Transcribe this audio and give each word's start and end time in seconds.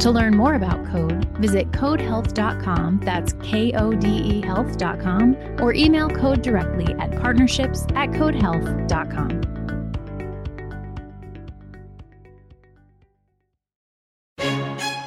To 0.00 0.10
learn 0.10 0.36
more 0.36 0.54
about 0.54 0.84
Kode, 0.84 1.24
visit 1.38 1.72
kodehealth.com, 1.72 3.00
that's 3.02 3.32
K 3.42 3.72
O 3.72 3.92
D 3.92 4.08
E 4.08 4.40
health.com, 4.42 5.36
or 5.60 5.72
email 5.72 6.08
Kode 6.08 6.42
directly 6.42 6.94
at 6.94 7.10
partnerships 7.20 7.84
at 7.94 8.10
kodehealth.com. 8.10 9.40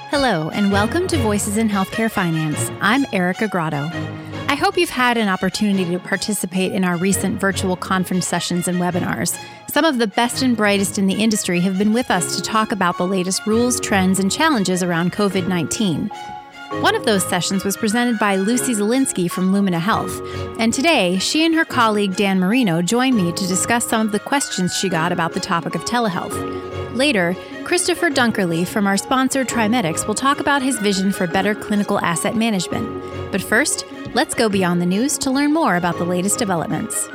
Hello, 0.10 0.50
and 0.50 0.72
welcome 0.72 1.08
to 1.08 1.18
Voices 1.18 1.58
in 1.58 1.70
Healthcare 1.70 2.12
Finance. 2.12 2.72
I'm 2.82 3.06
Erica 3.14 3.48
Grotto. 3.48 3.90
I 4.50 4.56
hope 4.56 4.80
you've 4.80 4.90
had 4.90 5.16
an 5.16 5.28
opportunity 5.28 5.92
to 5.92 6.00
participate 6.00 6.72
in 6.72 6.84
our 6.84 6.98
recent 6.98 7.40
virtual 7.40 7.76
conference 7.76 8.26
sessions 8.26 8.68
and 8.68 8.80
webinars. 8.80 9.38
Some 9.70 9.86
of 9.86 10.00
the 10.00 10.08
best 10.08 10.42
and 10.42 10.58
brightest 10.58 10.98
in 10.98 11.06
the 11.06 11.22
industry 11.22 11.60
have 11.60 11.78
been 11.78 11.94
with 11.94 12.10
us 12.10 12.36
to 12.36 12.42
talk 12.42 12.72
about 12.72 12.98
the 12.98 13.06
latest 13.06 13.46
rules, 13.46 13.80
trends, 13.80 14.18
and 14.18 14.32
challenges 14.32 14.82
around 14.82 15.14
COVID 15.14 15.48
19. 15.48 16.08
One 16.82 16.96
of 16.96 17.06
those 17.06 17.24
sessions 17.24 17.64
was 17.64 17.78
presented 17.78 18.18
by 18.18 18.38
Lucy 18.38 18.74
Zielinski 18.74 19.30
from 19.30 19.54
Lumina 19.54 19.80
Health, 19.80 20.20
and 20.58 20.74
today 20.74 21.20
she 21.20 21.46
and 21.46 21.54
her 21.54 21.64
colleague 21.64 22.16
Dan 22.16 22.40
Marino 22.40 22.82
join 22.82 23.16
me 23.16 23.32
to 23.32 23.48
discuss 23.48 23.86
some 23.86 24.02
of 24.02 24.12
the 24.12 24.20
questions 24.20 24.76
she 24.76 24.90
got 24.90 25.12
about 25.12 25.34
the 25.34 25.40
topic 25.40 25.76
of 25.76 25.86
telehealth. 25.86 26.96
Later, 26.96 27.36
Christopher 27.66 28.10
Dunkerley 28.10 28.68
from 28.68 28.88
our 28.88 28.98
sponsor 28.98 29.46
TRIMEDX 29.46 30.08
will 30.08 30.16
talk 30.16 30.40
about 30.40 30.64
his 30.64 30.80
vision 30.80 31.12
for 31.12 31.28
better 31.28 31.54
clinical 31.54 32.00
asset 32.00 32.36
management. 32.36 33.32
But 33.32 33.44
first, 33.44 33.86
let's 34.14 34.34
go 34.34 34.50
beyond 34.50 34.82
the 34.82 34.86
news 34.86 35.18
to 35.20 35.32
learn 35.32 35.54
more 35.54 35.76
about 35.76 35.98
the 35.98 36.04
latest 36.04 36.40
developments. 36.40 37.08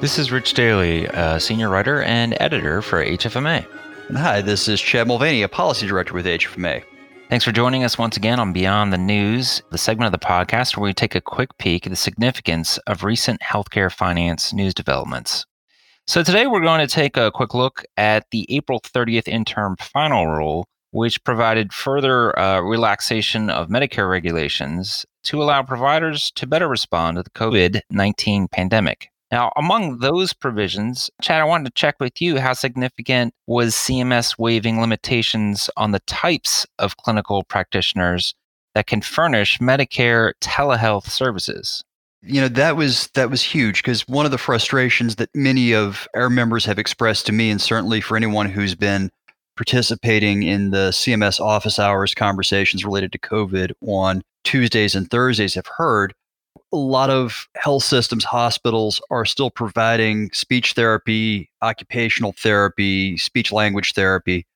This 0.00 0.18
is 0.18 0.32
Rich 0.32 0.54
Daly, 0.54 1.06
a 1.06 1.38
senior 1.38 1.68
writer 1.68 2.02
and 2.02 2.36
editor 2.40 2.80
for 2.80 3.04
HFMA. 3.04 3.66
And 4.08 4.16
hi, 4.16 4.40
this 4.40 4.66
is 4.66 4.80
Chad 4.80 5.06
Mulvany, 5.06 5.44
a 5.44 5.48
policy 5.48 5.86
director 5.86 6.14
with 6.14 6.26
HFMA. 6.26 6.82
Thanks 7.28 7.44
for 7.44 7.52
joining 7.52 7.84
us 7.84 7.98
once 7.98 8.16
again 8.16 8.40
on 8.40 8.52
Beyond 8.52 8.92
the 8.92 8.98
News, 8.98 9.62
the 9.70 9.78
segment 9.78 10.12
of 10.12 10.18
the 10.18 10.26
podcast 10.26 10.76
where 10.76 10.84
we 10.84 10.94
take 10.94 11.14
a 11.14 11.20
quick 11.20 11.56
peek 11.58 11.86
at 11.86 11.90
the 11.90 11.96
significance 11.96 12.78
of 12.86 13.04
recent 13.04 13.40
healthcare 13.40 13.92
finance 13.92 14.52
news 14.52 14.74
developments. 14.74 15.44
So 16.06 16.24
today 16.24 16.46
we're 16.46 16.60
going 16.60 16.80
to 16.80 16.92
take 16.92 17.16
a 17.16 17.30
quick 17.30 17.54
look 17.54 17.84
at 17.96 18.24
the 18.32 18.46
April 18.48 18.80
30th 18.80 19.28
interim 19.28 19.76
final 19.76 20.26
rule, 20.26 20.66
which 20.92 21.22
provided 21.24 21.72
further 21.72 22.36
uh, 22.38 22.60
relaxation 22.60 23.50
of 23.50 23.68
Medicare 23.68 24.10
regulations 24.10 25.06
to 25.24 25.42
allow 25.42 25.62
providers 25.62 26.30
to 26.32 26.46
better 26.46 26.68
respond 26.68 27.16
to 27.16 27.22
the 27.22 27.30
COVID 27.30 27.80
19 27.90 28.48
pandemic. 28.48 29.08
Now, 29.30 29.52
among 29.56 29.98
those 29.98 30.32
provisions, 30.32 31.08
Chad, 31.22 31.40
I 31.40 31.44
wanted 31.44 31.66
to 31.66 31.80
check 31.80 31.96
with 32.00 32.20
you 32.20 32.40
how 32.40 32.52
significant 32.52 33.32
was 33.46 33.74
CMS 33.74 34.36
waiving 34.38 34.80
limitations 34.80 35.70
on 35.76 35.92
the 35.92 36.00
types 36.00 36.66
of 36.80 36.96
clinical 36.96 37.44
practitioners 37.44 38.34
that 38.74 38.88
can 38.88 39.00
furnish 39.00 39.58
Medicare 39.58 40.32
telehealth 40.40 41.08
services? 41.08 41.84
You 42.22 42.42
know, 42.42 42.48
that 42.48 42.76
was 42.76 43.08
that 43.14 43.30
was 43.30 43.42
huge 43.42 43.82
because 43.82 44.06
one 44.06 44.26
of 44.26 44.30
the 44.30 44.36
frustrations 44.36 45.16
that 45.16 45.30
many 45.34 45.72
of 45.72 46.06
our 46.14 46.28
members 46.28 46.66
have 46.66 46.78
expressed 46.78 47.24
to 47.26 47.32
me 47.32 47.50
and 47.50 47.60
certainly 47.60 48.02
for 48.02 48.16
anyone 48.16 48.50
who's 48.50 48.74
been 48.74 49.10
participating 49.60 50.42
in 50.42 50.70
the 50.70 50.88
CMS 50.88 51.38
office 51.38 51.78
hours 51.78 52.14
conversations 52.14 52.82
related 52.82 53.12
to 53.12 53.18
COVID 53.18 53.72
on 53.86 54.22
Tuesdays 54.42 54.94
and 54.94 55.10
Thursdays 55.10 55.54
have 55.54 55.66
heard 55.66 56.14
a 56.72 56.78
lot 56.78 57.10
of 57.10 57.46
health 57.56 57.82
systems, 57.82 58.24
hospitals 58.24 59.02
are 59.10 59.26
still 59.26 59.50
providing 59.50 60.30
speech 60.32 60.72
therapy, 60.72 61.50
occupational 61.60 62.32
therapy, 62.38 63.18
speech 63.18 63.52
language 63.52 63.92
therapy, 63.92 64.46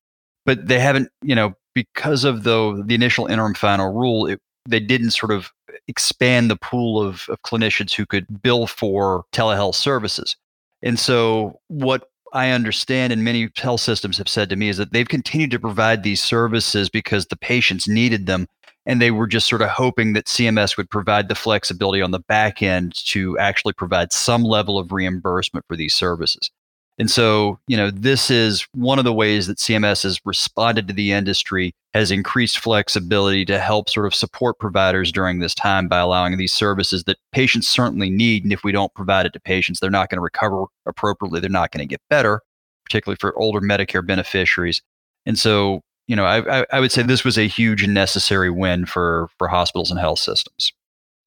but 0.43 0.67
they 0.67 0.79
haven't, 0.79 1.09
you 1.21 1.35
know, 1.35 1.53
because 1.75 2.23
of 2.23 2.41
the 2.41 2.81
the 2.83 2.95
initial 2.95 3.27
interim 3.27 3.53
final 3.53 3.93
rule, 3.93 4.25
it, 4.25 4.41
they 4.67 4.79
didn't 4.79 5.11
sort 5.11 5.31
of 5.31 5.51
expand 5.87 6.49
the 6.49 6.55
pool 6.55 6.99
of, 6.99 7.27
of 7.29 7.39
clinicians 7.43 7.93
who 7.93 8.07
could 8.07 8.41
bill 8.41 8.65
for 8.65 9.25
telehealth 9.31 9.75
services. 9.75 10.35
And 10.81 10.97
so 10.97 11.59
what 11.67 12.09
I 12.35 12.49
understand 12.49 13.13
and 13.13 13.23
many 13.23 13.49
health 13.55 13.79
systems 13.79 14.17
have 14.17 14.27
said 14.27 14.49
to 14.49 14.57
me 14.57 14.67
is 14.67 14.75
that 14.75 14.91
they've 14.91 15.07
continued 15.07 15.51
to 15.51 15.59
provide 15.59 16.03
these 16.03 16.21
services 16.21 16.89
because 16.89 17.27
the 17.27 17.37
patients 17.37 17.87
needed 17.87 18.25
them 18.25 18.47
and 18.85 19.01
they 19.01 19.09
were 19.09 19.25
just 19.25 19.47
sort 19.47 19.61
of 19.61 19.69
hoping 19.69 20.11
that 20.13 20.25
CMS 20.25 20.75
would 20.75 20.89
provide 20.89 21.29
the 21.29 21.35
flexibility 21.35 22.01
on 22.01 22.11
the 22.11 22.19
back 22.19 22.61
end 22.61 22.93
to 23.05 23.39
actually 23.39 23.71
provide 23.71 24.11
some 24.11 24.43
level 24.43 24.77
of 24.77 24.91
reimbursement 24.91 25.65
for 25.65 25.77
these 25.77 25.95
services. 25.95 26.51
And 26.97 27.11
so, 27.11 27.59
you 27.67 27.75
know, 27.75 27.91
this 27.91 28.31
is 28.31 28.65
one 28.73 28.99
of 28.99 29.05
the 29.05 29.13
ways 29.13 29.47
that 29.47 29.57
CMS 29.57 30.03
has 30.03 30.19
responded 30.23 30.87
to 30.87 30.93
the 30.93 31.11
industry, 31.11 31.73
has 31.93 32.09
increased 32.09 32.59
flexibility 32.59 33.43
to 33.45 33.59
help 33.59 33.89
sort 33.89 34.05
of 34.05 34.15
support 34.15 34.59
providers 34.59 35.11
during 35.11 35.39
this 35.39 35.53
time 35.53 35.89
by 35.89 35.99
allowing 35.99 36.37
these 36.37 36.53
services 36.53 37.03
that 37.03 37.17
patients 37.33 37.67
certainly 37.67 38.09
need. 38.09 38.43
And 38.43 38.53
if 38.53 38.63
we 38.63 38.71
don't 38.71 38.93
provide 38.93 39.25
it 39.25 39.33
to 39.33 39.41
patients, 39.41 39.79
they're 39.79 39.89
not 39.89 40.09
going 40.09 40.17
to 40.17 40.21
recover 40.21 40.65
appropriately. 40.85 41.41
They're 41.41 41.49
not 41.49 41.71
going 41.71 41.85
to 41.85 41.91
get 41.91 42.01
better, 42.09 42.41
particularly 42.85 43.17
for 43.19 43.37
older 43.37 43.59
Medicare 43.59 44.05
beneficiaries. 44.05 44.81
And 45.25 45.37
so, 45.37 45.81
you 46.07 46.15
know, 46.15 46.25
I, 46.25 46.61
I, 46.61 46.65
I, 46.71 46.79
would 46.79 46.91
say 46.91 47.01
this 47.01 47.25
was 47.25 47.37
a 47.37 47.47
huge 47.47 47.83
and 47.83 47.93
necessary 47.93 48.51
win 48.51 48.85
for 48.85 49.27
for 49.37 49.47
hospitals 49.47 49.89
and 49.89 49.99
health 49.99 50.19
systems. 50.19 50.71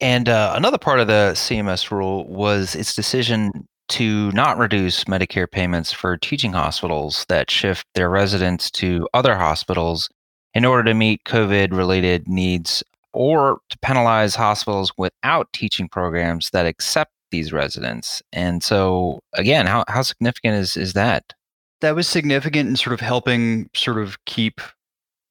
And 0.01 0.29
uh, 0.29 0.53
another 0.55 0.79
part 0.79 1.01
of 1.01 1.09
the 1.09 1.33
CMS 1.35 1.91
rule 1.91 2.27
was 2.29 2.77
its 2.77 2.95
decision 2.95 3.67
to 3.89 4.31
not 4.33 4.59
reduce 4.59 5.05
Medicare 5.05 5.51
payments 5.51 5.93
for 5.93 6.17
teaching 6.17 6.53
hospitals 6.53 7.25
that 7.29 7.51
shift 7.51 7.87
their 7.95 8.11
residents 8.11 8.71
to 8.73 9.09
other 9.15 9.37
hospitals 9.37 10.09
in 10.55 10.65
order 10.65 10.85
to 10.85 10.95
meet 10.95 11.25
COVID 11.25 11.73
related 11.73 12.27
needs, 12.27 12.83
or 13.13 13.59
to 13.71 13.79
penalize 13.79 14.35
hospitals 14.35 14.93
without 14.97 15.53
teaching 15.53 15.89
programs 15.89 16.51
that 16.51 16.67
accept 16.67 17.13
these 17.31 17.53
residents. 17.53 18.23
And 18.33 18.63
so, 18.63 19.21
again, 19.35 19.67
how, 19.67 19.85
how 19.89 20.03
significant 20.03 20.55
is, 20.55 20.77
is 20.77 20.95
that? 20.95 21.35
that 21.81 21.95
was 21.95 22.09
significant 22.09 22.69
in 22.69 22.77
sort 22.77 22.95
of 22.95 23.01
helping 23.01 23.71
sort 23.75 23.99
of 23.99 24.25
keep 24.25 24.61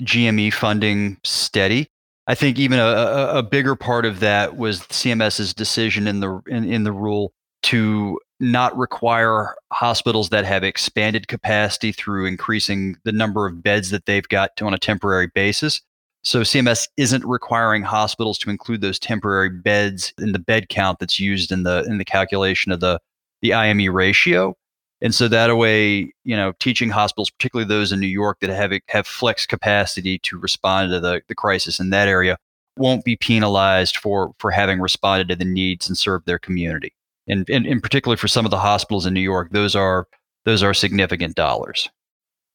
GME 0.04 0.54
funding 0.54 1.18
steady. 1.24 1.88
I 2.28 2.36
think 2.36 2.60
even 2.60 2.80
a, 2.80 3.32
a, 3.36 3.44
bigger 3.44 3.76
part 3.76 4.06
of 4.06 4.20
that 4.20 4.58
was 4.58 4.82
CMS's 4.82 5.54
decision 5.54 6.08
in 6.08 6.20
the 6.20 6.42
in, 6.48 6.66
in 6.66 6.84
the 6.84 6.92
rule 6.92 7.32
to 7.64 8.20
not 8.40 8.78
require 8.78 9.56
hospitals 9.72 10.30
that 10.30 10.46
have 10.46 10.64
expanded 10.64 11.28
capacity 11.28 11.92
through 11.92 12.26
increasing 12.26 12.96
the 13.04 13.12
number 13.12 13.48
of 13.48 13.64
beds 13.64 13.90
that 13.90 14.06
they've 14.06 14.28
got 14.28 14.62
on 14.62 14.74
a 14.74 14.78
temporary 14.78 15.28
basis. 15.28 15.82
So 16.24 16.42
CMS 16.42 16.88
isn't 16.98 17.26
requiring 17.26 17.84
hospitals 17.84 18.38
to 18.40 18.50
include 18.50 18.82
those 18.82 19.00
temporary 19.00 19.50
beds 19.50 20.14
in 20.20 20.34
the 20.34 20.40
bed 20.40 20.70
count 20.70 21.00
that's 21.00 21.20
used 21.20 21.52
in 21.52 21.64
the 21.64 21.84
in 21.86 21.98
the 21.98 22.06
calculation 22.06 22.72
of 22.72 22.80
the 22.80 23.00
the 23.42 23.54
IME 23.54 23.94
ratio. 23.94 24.56
And 25.00 25.14
so 25.14 25.28
that 25.28 25.56
way, 25.56 26.12
you 26.24 26.36
know, 26.36 26.54
teaching 26.60 26.90
hospitals, 26.90 27.30
particularly 27.30 27.68
those 27.68 27.92
in 27.92 28.00
New 28.00 28.08
York 28.08 28.40
that 28.42 28.50
have 28.50 28.74
have 28.90 29.08
flex 29.08 29.46
capacity 29.46 30.20
to 30.20 30.38
respond 30.38 30.92
to 30.92 31.00
the, 31.00 31.22
the 31.28 31.36
crisis 31.36 31.80
in 31.80 31.92
that 31.92 32.08
area, 32.08 32.38
won't 32.78 33.06
be 33.06 33.16
penalized 33.16 33.98
for 33.98 34.34
for 34.40 34.52
having 34.52 34.80
responded 34.80 35.28
to 35.30 35.36
the 35.36 35.46
needs 35.46 35.88
and 35.88 35.98
served 35.98 36.26
their 36.26 36.40
community. 36.40 36.94
And, 37.28 37.50
and 37.50 37.66
in 37.66 37.82
particular 37.82 38.18
for 38.18 38.28
some 38.28 38.46
of 38.46 38.52
the 38.52 38.60
hospitals 38.60 39.06
in 39.06 39.14
New 39.14 39.22
York, 39.22 39.52
those 39.52 39.76
are 39.76 40.08
those 40.46 40.64
are 40.64 40.74
significant 40.74 41.36
dollars. 41.36 41.90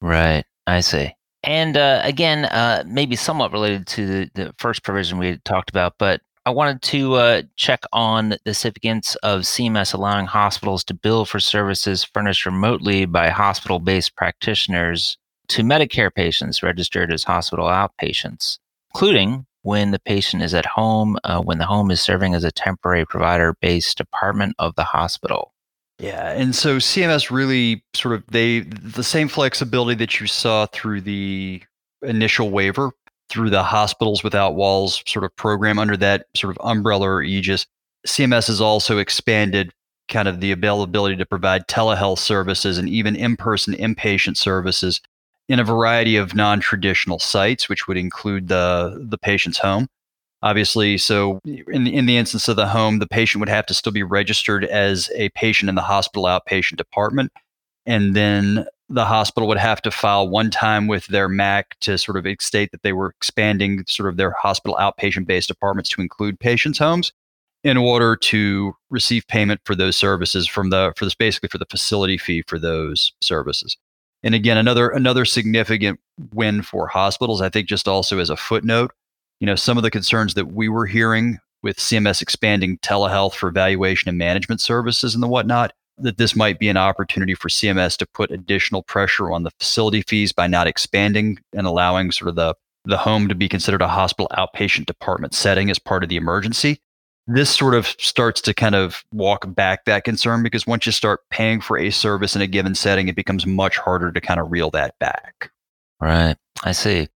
Right. 0.01 0.43
I 0.65 0.79
see. 0.81 1.13
And 1.43 1.77
uh, 1.77 2.01
again, 2.03 2.45
uh, 2.45 2.83
maybe 2.87 3.15
somewhat 3.15 3.51
related 3.51 3.85
to 3.87 4.07
the, 4.07 4.31
the 4.33 4.55
first 4.57 4.83
provision 4.83 5.19
we 5.19 5.37
talked 5.45 5.69
about, 5.69 5.95
but 5.99 6.21
I 6.45 6.49
wanted 6.49 6.81
to 6.83 7.13
uh, 7.15 7.41
check 7.55 7.83
on 7.93 8.35
the 8.43 8.53
significance 8.53 9.15
of 9.23 9.41
CMS 9.41 9.93
allowing 9.93 10.25
hospitals 10.25 10.83
to 10.85 10.93
bill 10.93 11.23
for 11.25 11.39
services 11.39 12.03
furnished 12.03 12.45
remotely 12.45 13.05
by 13.05 13.29
hospital 13.29 13.79
based 13.79 14.15
practitioners 14.15 15.17
to 15.49 15.63
Medicare 15.63 16.13
patients 16.13 16.63
registered 16.63 17.13
as 17.13 17.23
hospital 17.23 17.67
outpatients, 17.67 18.59
including 18.93 19.45
when 19.63 19.91
the 19.91 19.99
patient 19.99 20.43
is 20.43 20.53
at 20.53 20.65
home, 20.65 21.17
uh, 21.23 21.41
when 21.41 21.57
the 21.57 21.65
home 21.65 21.89
is 21.89 22.01
serving 22.01 22.35
as 22.35 22.43
a 22.43 22.51
temporary 22.51 23.05
provider 23.05 23.55
based 23.61 23.97
department 23.97 24.55
of 24.59 24.75
the 24.75 24.83
hospital. 24.83 25.53
Yeah, 25.99 26.31
and 26.31 26.55
so 26.55 26.77
CMS 26.77 27.31
really 27.31 27.83
sort 27.93 28.15
of 28.15 28.23
they 28.27 28.61
the 28.61 29.03
same 29.03 29.27
flexibility 29.27 29.97
that 29.99 30.19
you 30.19 30.27
saw 30.27 30.65
through 30.67 31.01
the 31.01 31.63
initial 32.01 32.49
waiver 32.49 32.91
through 33.29 33.49
the 33.49 33.63
Hospitals 33.63 34.23
Without 34.23 34.55
Walls 34.55 35.01
sort 35.07 35.25
of 35.25 35.35
program 35.35 35.79
under 35.79 35.97
that 35.97 36.27
sort 36.35 36.55
of 36.55 36.65
umbrella 36.65 37.07
or 37.07 37.23
aegis. 37.23 37.65
CMS 38.05 38.47
has 38.47 38.59
also 38.59 38.97
expanded 38.97 39.71
kind 40.09 40.27
of 40.27 40.41
the 40.41 40.51
availability 40.51 41.15
to 41.15 41.25
provide 41.25 41.67
telehealth 41.67 42.19
services 42.19 42.77
and 42.77 42.89
even 42.89 43.15
in 43.15 43.37
person 43.37 43.73
inpatient 43.73 44.35
services 44.35 44.99
in 45.49 45.59
a 45.59 45.63
variety 45.63 46.15
of 46.15 46.35
non 46.35 46.59
traditional 46.59 47.19
sites, 47.19 47.67
which 47.69 47.87
would 47.87 47.97
include 47.97 48.47
the, 48.47 49.05
the 49.09 49.17
patient's 49.17 49.57
home. 49.57 49.87
Obviously, 50.41 50.97
so 50.97 51.39
in 51.45 51.87
in 51.87 52.05
the 52.05 52.17
instance 52.17 52.49
of 52.49 52.57
the 52.57 52.67
home, 52.67 52.99
the 52.99 53.07
patient 53.07 53.39
would 53.39 53.49
have 53.49 53.65
to 53.67 53.73
still 53.73 53.93
be 53.93 54.03
registered 54.03 54.65
as 54.65 55.09
a 55.15 55.29
patient 55.29 55.69
in 55.69 55.75
the 55.75 55.81
hospital 55.81 56.25
outpatient 56.25 56.75
department. 56.75 57.31
And 57.85 58.13
then 58.13 58.65
the 58.89 59.05
hospital 59.05 59.47
would 59.47 59.57
have 59.57 59.81
to 59.81 59.91
file 59.91 60.27
one 60.27 60.51
time 60.51 60.87
with 60.87 61.07
their 61.07 61.29
MAC 61.29 61.79
to 61.79 61.97
sort 61.97 62.17
of 62.17 62.25
state 62.41 62.71
that 62.71 62.83
they 62.83 62.93
were 62.93 63.13
expanding 63.17 63.83
sort 63.87 64.09
of 64.09 64.17
their 64.17 64.31
hospital 64.31 64.77
outpatient 64.79 65.25
based 65.25 65.47
departments 65.47 65.89
to 65.91 66.01
include 66.01 66.39
patients' 66.39 66.77
homes 66.77 67.13
in 67.63 67.77
order 67.77 68.15
to 68.17 68.75
receive 68.89 69.25
payment 69.27 69.61
for 69.63 69.75
those 69.75 69.95
services 69.95 70.47
from 70.47 70.69
the 70.69 70.93
for 70.97 71.05
this 71.05 71.15
basically 71.15 71.49
for 71.49 71.57
the 71.57 71.65
facility 71.69 72.17
fee 72.17 72.43
for 72.47 72.59
those 72.59 73.13
services. 73.21 73.77
And 74.23 74.33
again, 74.33 74.57
another 74.57 74.89
another 74.89 75.25
significant 75.25 75.99
win 76.33 76.61
for 76.61 76.87
hospitals, 76.87 77.41
I 77.41 77.49
think 77.49 77.67
just 77.67 77.87
also 77.87 78.19
as 78.19 78.29
a 78.29 78.37
footnote, 78.37 78.91
you 79.39 79.45
know, 79.45 79.55
some 79.55 79.77
of 79.77 79.83
the 79.83 79.91
concerns 79.91 80.33
that 80.35 80.53
we 80.53 80.69
were 80.69 80.85
hearing 80.85 81.39
with 81.61 81.77
CMS 81.77 82.21
expanding 82.21 82.77
telehealth 82.79 83.33
for 83.33 83.49
evaluation 83.49 84.09
and 84.09 84.17
management 84.17 84.61
services 84.61 85.13
and 85.13 85.23
the 85.23 85.27
whatnot, 85.27 85.73
that 85.97 86.17
this 86.17 86.35
might 86.35 86.59
be 86.59 86.69
an 86.69 86.77
opportunity 86.77 87.35
for 87.35 87.49
CMS 87.49 87.97
to 87.97 88.05
put 88.13 88.31
additional 88.31 88.83
pressure 88.83 89.31
on 89.31 89.43
the 89.43 89.51
facility 89.59 90.01
fees 90.01 90.31
by 90.31 90.47
not 90.47 90.67
expanding 90.67 91.39
and 91.53 91.67
allowing 91.67 92.11
sort 92.11 92.29
of 92.29 92.35
the 92.35 92.55
the 92.85 92.97
home 92.97 93.29
to 93.29 93.35
be 93.35 93.47
considered 93.47 93.81
a 93.81 93.87
hospital 93.87 94.29
outpatient 94.37 94.85
department 94.85 95.33
setting 95.33 95.69
as 95.69 95.79
part 95.79 96.03
of 96.03 96.09
the 96.09 96.17
emergency 96.17 96.81
this 97.27 97.49
sort 97.49 97.73
of 97.73 97.87
starts 97.99 98.41
to 98.41 98.53
kind 98.53 98.75
of 98.75 99.03
walk 99.11 99.45
back 99.53 99.85
that 99.85 100.03
concern 100.03 100.43
because 100.43 100.67
once 100.67 100.85
you 100.85 100.91
start 100.91 101.21
paying 101.29 101.61
for 101.61 101.77
a 101.77 101.89
service 101.89 102.35
in 102.35 102.41
a 102.41 102.47
given 102.47 102.75
setting, 102.75 103.07
it 103.07 103.15
becomes 103.15 103.45
much 103.45 103.77
harder 103.77 104.11
to 104.11 104.21
kind 104.21 104.39
of 104.39 104.51
reel 104.51 104.69
that 104.71 104.97
back. 104.99 105.51
Right. 106.01 106.35
I 106.63 106.73
see. 106.73 107.07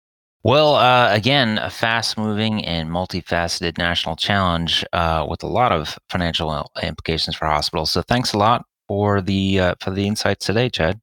Well, 0.44 0.75
uh, 0.75 1.13
again, 1.13 1.57
a 1.57 1.69
fast 1.69 2.18
moving 2.18 2.63
and 2.63 2.89
multifaceted 2.89 3.77
national 3.77 4.15
challenge 4.15 4.86
uh, 4.94 5.25
with 5.30 5.44
a 5.44 5.48
lot 5.48 5.74
of 5.74 6.00
financial 6.09 6.71
implications 6.81 7.36
for 7.36 7.45
hospitals. 7.48 7.92
So 7.92 8.01
thanks 8.01 8.31
a 8.31 8.38
lot 8.38 8.65
for 8.88 9.21
the 9.21 9.59
uh, 9.59 9.75
for 9.81 9.92
the 9.92 10.07
insights 10.07 10.45
today, 10.45 10.69
Chad. 10.69 11.01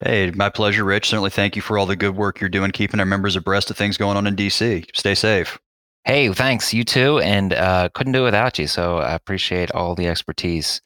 Hey, 0.00 0.30
my 0.32 0.50
pleasure, 0.50 0.84
Rich. 0.84 1.08
Certainly 1.08 1.30
thank 1.30 1.56
you 1.56 1.62
for 1.62 1.78
all 1.78 1.86
the 1.86 1.96
good 1.96 2.16
work 2.16 2.40
you're 2.40 2.50
doing, 2.50 2.72
keeping 2.72 3.00
our 3.00 3.06
members 3.06 3.36
abreast 3.36 3.70
of 3.70 3.76
things 3.76 3.96
going 3.96 4.16
on 4.16 4.26
in 4.26 4.36
DC. 4.36 4.84
Stay 4.94 5.14
safe. 5.14 5.58
Hey, 6.04 6.32
thanks. 6.32 6.74
You 6.74 6.84
too. 6.84 7.20
And 7.20 7.52
uh, 7.52 7.88
couldn't 7.94 8.12
do 8.12 8.22
it 8.22 8.24
without 8.24 8.58
you. 8.58 8.66
So 8.66 8.98
I 8.98 9.12
appreciate 9.14 9.70
all 9.72 9.94
the 9.94 10.08
expertise. 10.08 10.80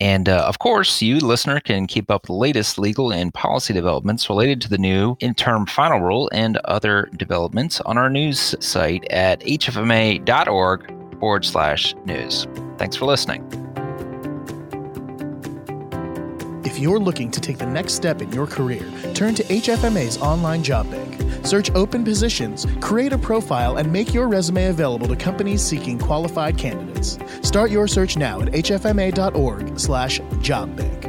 And 0.00 0.28
uh, 0.28 0.44
of 0.48 0.58
course, 0.58 1.00
you, 1.00 1.18
listener, 1.18 1.60
can 1.60 1.86
keep 1.86 2.10
up 2.10 2.26
the 2.26 2.32
latest 2.32 2.76
legal 2.76 3.12
and 3.12 3.32
policy 3.32 3.72
developments 3.72 4.28
related 4.28 4.60
to 4.62 4.68
the 4.68 4.78
new 4.78 5.16
interim 5.20 5.64
final 5.66 6.00
rule 6.00 6.28
and 6.32 6.56
other 6.64 7.08
developments 7.16 7.80
on 7.82 7.98
our 7.98 8.10
news 8.10 8.56
site 8.58 9.04
at 9.10 9.40
hfma.org 9.42 11.20
forward 11.20 11.44
slash 11.44 11.94
news. 12.04 12.48
Thanks 12.78 12.96
for 12.96 13.04
listening. 13.04 13.71
If 16.64 16.78
you're 16.78 17.00
looking 17.00 17.30
to 17.32 17.40
take 17.40 17.58
the 17.58 17.66
next 17.66 17.94
step 17.94 18.22
in 18.22 18.30
your 18.32 18.46
career, 18.46 18.88
turn 19.14 19.34
to 19.34 19.42
HFMA's 19.44 20.16
online 20.18 20.62
job 20.62 20.88
bank. 20.90 21.20
Search 21.44 21.72
open 21.72 22.04
positions, 22.04 22.68
create 22.80 23.12
a 23.12 23.18
profile, 23.18 23.78
and 23.78 23.92
make 23.92 24.14
your 24.14 24.28
resume 24.28 24.66
available 24.66 25.08
to 25.08 25.16
companies 25.16 25.60
seeking 25.60 25.98
qualified 25.98 26.56
candidates. 26.56 27.18
Start 27.42 27.72
your 27.72 27.88
search 27.88 28.16
now 28.16 28.40
at 28.40 28.52
hfma.org/jobbank. 28.52 31.08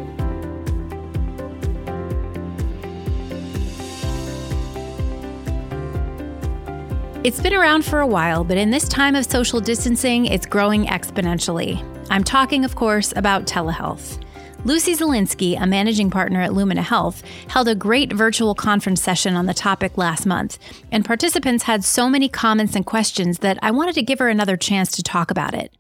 It's 7.24 7.40
been 7.40 7.54
around 7.54 7.86
for 7.86 8.00
a 8.00 8.08
while, 8.08 8.44
but 8.44 8.58
in 8.58 8.72
this 8.72 8.90
time 8.90 9.16
of 9.16 9.24
social 9.24 9.60
distancing, 9.62 10.26
it's 10.26 10.48
growing 10.48 10.88
exponentially. 10.88 11.86
I'm 12.10 12.24
talking, 12.24 12.66
of 12.66 12.74
course, 12.76 13.14
about 13.16 13.46
telehealth. 13.46 14.23
Lucy 14.66 14.96
Zielinski, 14.96 15.62
a 15.62 15.68
managing 15.68 16.10
partner 16.10 16.42
at 16.42 16.54
Lumina 16.54 16.84
Health, 16.84 17.22
held 17.50 17.68
a 17.68 17.76
great 17.76 18.14
virtual 18.14 18.56
conference 18.56 19.02
session 19.02 19.36
on 19.36 19.46
the 19.46 19.54
topic 19.54 19.98
last 19.98 20.26
month, 20.26 20.58
and 20.90 21.04
participants 21.04 21.66
had 21.66 21.84
so 21.84 22.10
many 22.10 22.30
comments 22.30 22.74
and 22.74 22.86
questions 22.86 23.40
that 23.40 23.60
I 23.62 23.72
wanted 23.72 23.96
to 23.96 24.02
give 24.02 24.20
her 24.20 24.30
another 24.30 24.56
chance 24.56 24.90
to 24.92 25.04
talk 25.04 25.30
about 25.30 25.54
it. 25.54 25.76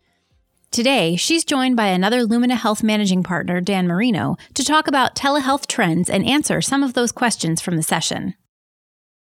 Today, 0.69 1.15
she's 1.15 1.45
joined 1.45 1.77
by 1.77 1.87
another 1.87 2.25
Lumina 2.25 2.55
Health 2.55 2.83
managing 2.83 3.23
partner, 3.23 3.61
Dan 3.61 3.87
Marino, 3.87 4.35
to 4.53 4.65
talk 4.65 4.89
about 4.89 5.15
telehealth 5.15 5.65
trends 5.67 6.09
and 6.09 6.25
answer 6.25 6.59
some 6.61 6.83
of 6.83 6.93
those 6.93 7.13
questions 7.13 7.61
from 7.61 7.77
the 7.77 7.83
session. 7.83 8.35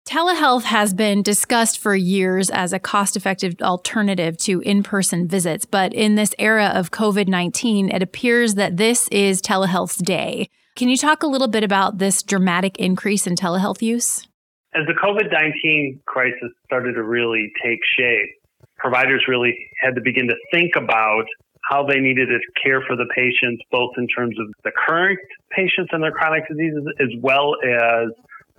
Telehealth 0.08 0.64
has 0.64 0.94
been 0.94 1.22
discussed 1.22 1.80
for 1.80 1.94
years 1.94 2.50
as 2.50 2.72
a 2.72 2.80
cost 2.80 3.18
effective 3.18 3.56
alternative 3.62 4.38
to 4.38 4.62
in 4.62 4.82
person 4.82 5.28
visits, 5.28 5.66
but 5.66 5.94
in 5.94 6.16
this 6.16 6.34
era 6.40 6.68
of 6.68 6.92
COVID 6.92 7.28
19, 7.28 7.90
it 7.90 8.02
appears 8.02 8.56
that 8.56 8.78
this 8.78 9.10
is 9.10 9.42
telehealth's 9.42 9.98
day. 9.98 10.48
Can 10.78 10.88
you 10.88 10.96
talk 10.96 11.24
a 11.24 11.28
little 11.28 11.50
bit 11.50 11.66
about 11.66 11.98
this 11.98 12.24
dramatic 12.24 12.78
increase 12.78 13.28
in 13.28 13.36
telehealth 13.36 13.82
use? 13.82 14.26
As 14.74 14.88
the 14.88 14.94
COVID 14.94 15.30
19 15.30 16.00
crisis 16.06 16.52
started 16.64 16.94
to 16.94 17.04
really 17.04 17.52
take 17.62 17.80
shape, 18.00 18.30
providers 18.78 19.26
really 19.28 19.58
had 19.82 19.94
to 19.96 20.02
begin 20.02 20.30
to 20.30 20.36
think 20.54 20.78
about 20.78 21.26
how 21.70 21.86
they 21.86 22.00
needed 22.00 22.28
to 22.28 22.40
care 22.64 22.82
for 22.88 22.96
the 22.96 23.08
patients, 23.14 23.62
both 23.72 23.92
in 23.98 24.08
terms 24.08 24.38
of 24.40 24.48
the 24.64 24.72
current 24.88 25.20
patients 25.52 25.90
and 25.92 26.02
their 26.02 26.14
chronic 26.14 26.48
diseases, 26.48 26.88
as 27.02 27.10
well 27.22 27.56
as 27.62 28.08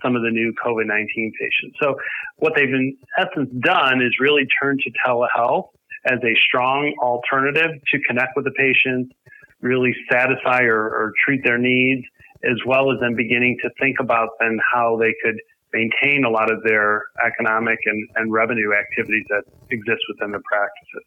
some 0.03 0.15
of 0.15 0.21
the 0.21 0.31
new 0.31 0.53
COVID 0.63 0.87
19 0.87 1.33
patients. 1.39 1.77
So, 1.81 1.95
what 2.37 2.53
they've 2.55 2.69
in 2.69 2.97
essence 3.17 3.49
done 3.61 4.01
is 4.01 4.13
really 4.19 4.47
turned 4.61 4.81
to 4.81 4.91
telehealth 5.05 5.69
as 6.05 6.19
a 6.23 6.33
strong 6.47 6.93
alternative 7.01 7.71
to 7.91 7.99
connect 8.07 8.35
with 8.35 8.45
the 8.45 8.51
patients, 8.51 9.13
really 9.61 9.93
satisfy 10.11 10.61
or, 10.63 10.83
or 10.83 11.13
treat 11.25 11.43
their 11.43 11.57
needs, 11.57 12.03
as 12.43 12.57
well 12.65 12.91
as 12.91 12.99
then 13.01 13.15
beginning 13.15 13.57
to 13.61 13.69
think 13.79 13.97
about 13.99 14.29
then 14.39 14.57
how 14.73 14.97
they 14.97 15.13
could 15.23 15.35
maintain 15.73 16.23
a 16.25 16.29
lot 16.29 16.51
of 16.51 16.63
their 16.63 17.03
economic 17.25 17.77
and, 17.85 18.07
and 18.15 18.31
revenue 18.31 18.71
activities 18.73 19.25
that 19.29 19.43
exist 19.69 20.01
within 20.09 20.31
the 20.31 20.41
practices. 20.49 21.05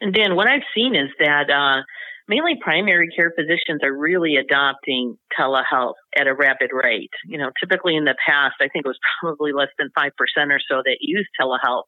And 0.00 0.12
Dan, 0.12 0.36
what 0.36 0.46
I've 0.46 0.66
seen 0.74 0.94
is 0.94 1.08
that 1.18 1.50
uh, 1.50 1.82
mainly 2.28 2.54
primary 2.60 3.08
care 3.16 3.32
physicians 3.36 3.80
are 3.82 3.92
really 3.92 4.36
adopting 4.36 5.16
telehealth 5.38 5.94
at 6.18 6.26
a 6.26 6.34
rapid 6.34 6.70
rate. 6.72 7.10
You 7.26 7.38
know, 7.38 7.50
typically 7.60 7.96
in 7.96 8.04
the 8.04 8.16
past, 8.26 8.54
I 8.60 8.68
think 8.68 8.86
it 8.86 8.88
was 8.88 8.98
probably 9.20 9.52
less 9.52 9.68
than 9.78 9.90
5% 9.96 10.10
or 10.50 10.60
so 10.70 10.82
that 10.84 10.98
used 11.00 11.28
telehealth. 11.40 11.84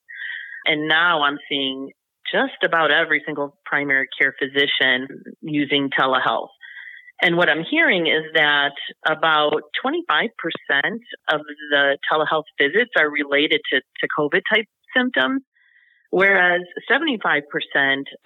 And 0.66 0.88
now 0.88 1.22
I'm 1.22 1.38
seeing 1.48 1.90
just 2.32 2.64
about 2.64 2.90
every 2.90 3.22
single 3.24 3.56
primary 3.64 4.08
care 4.20 4.34
physician 4.38 5.06
using 5.40 5.90
telehealth. 5.98 6.48
And 7.22 7.36
what 7.36 7.48
I'm 7.48 7.64
hearing 7.68 8.06
is 8.06 8.24
that 8.34 8.74
about 9.08 9.62
25% 9.84 10.28
of 11.32 11.40
the 11.70 11.98
telehealth 12.12 12.44
visits 12.60 12.90
are 12.98 13.10
related 13.10 13.60
to, 13.72 13.80
to 13.80 14.08
COVID 14.18 14.42
type 14.52 14.66
symptoms. 14.94 15.42
Whereas 16.10 16.62
75% 16.90 17.42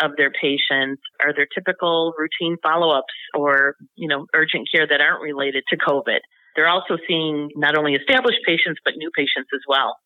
of 0.03 0.13
their 0.17 0.31
patients 0.31 1.03
are 1.21 1.35
their 1.35 1.47
typical 1.53 2.13
routine 2.19 2.57
follow-ups 2.63 3.15
or, 3.35 3.75
you 3.97 4.09
know, 4.09 4.27
urgent 4.35 4.69
care 4.73 4.87
that 4.87 5.01
aren't 5.01 5.23
related 5.23 5.65
to 5.71 5.77
COVID. 5.77 6.21
They're 6.57 6.69
also 6.69 6.99
seeing 7.09 7.51
not 7.57 7.79
only 7.79 7.95
established 7.95 8.41
patients, 8.47 8.81
but 8.85 8.95
new 8.97 9.11
patients 9.17 9.49
as 9.55 9.61
well. 9.69 9.97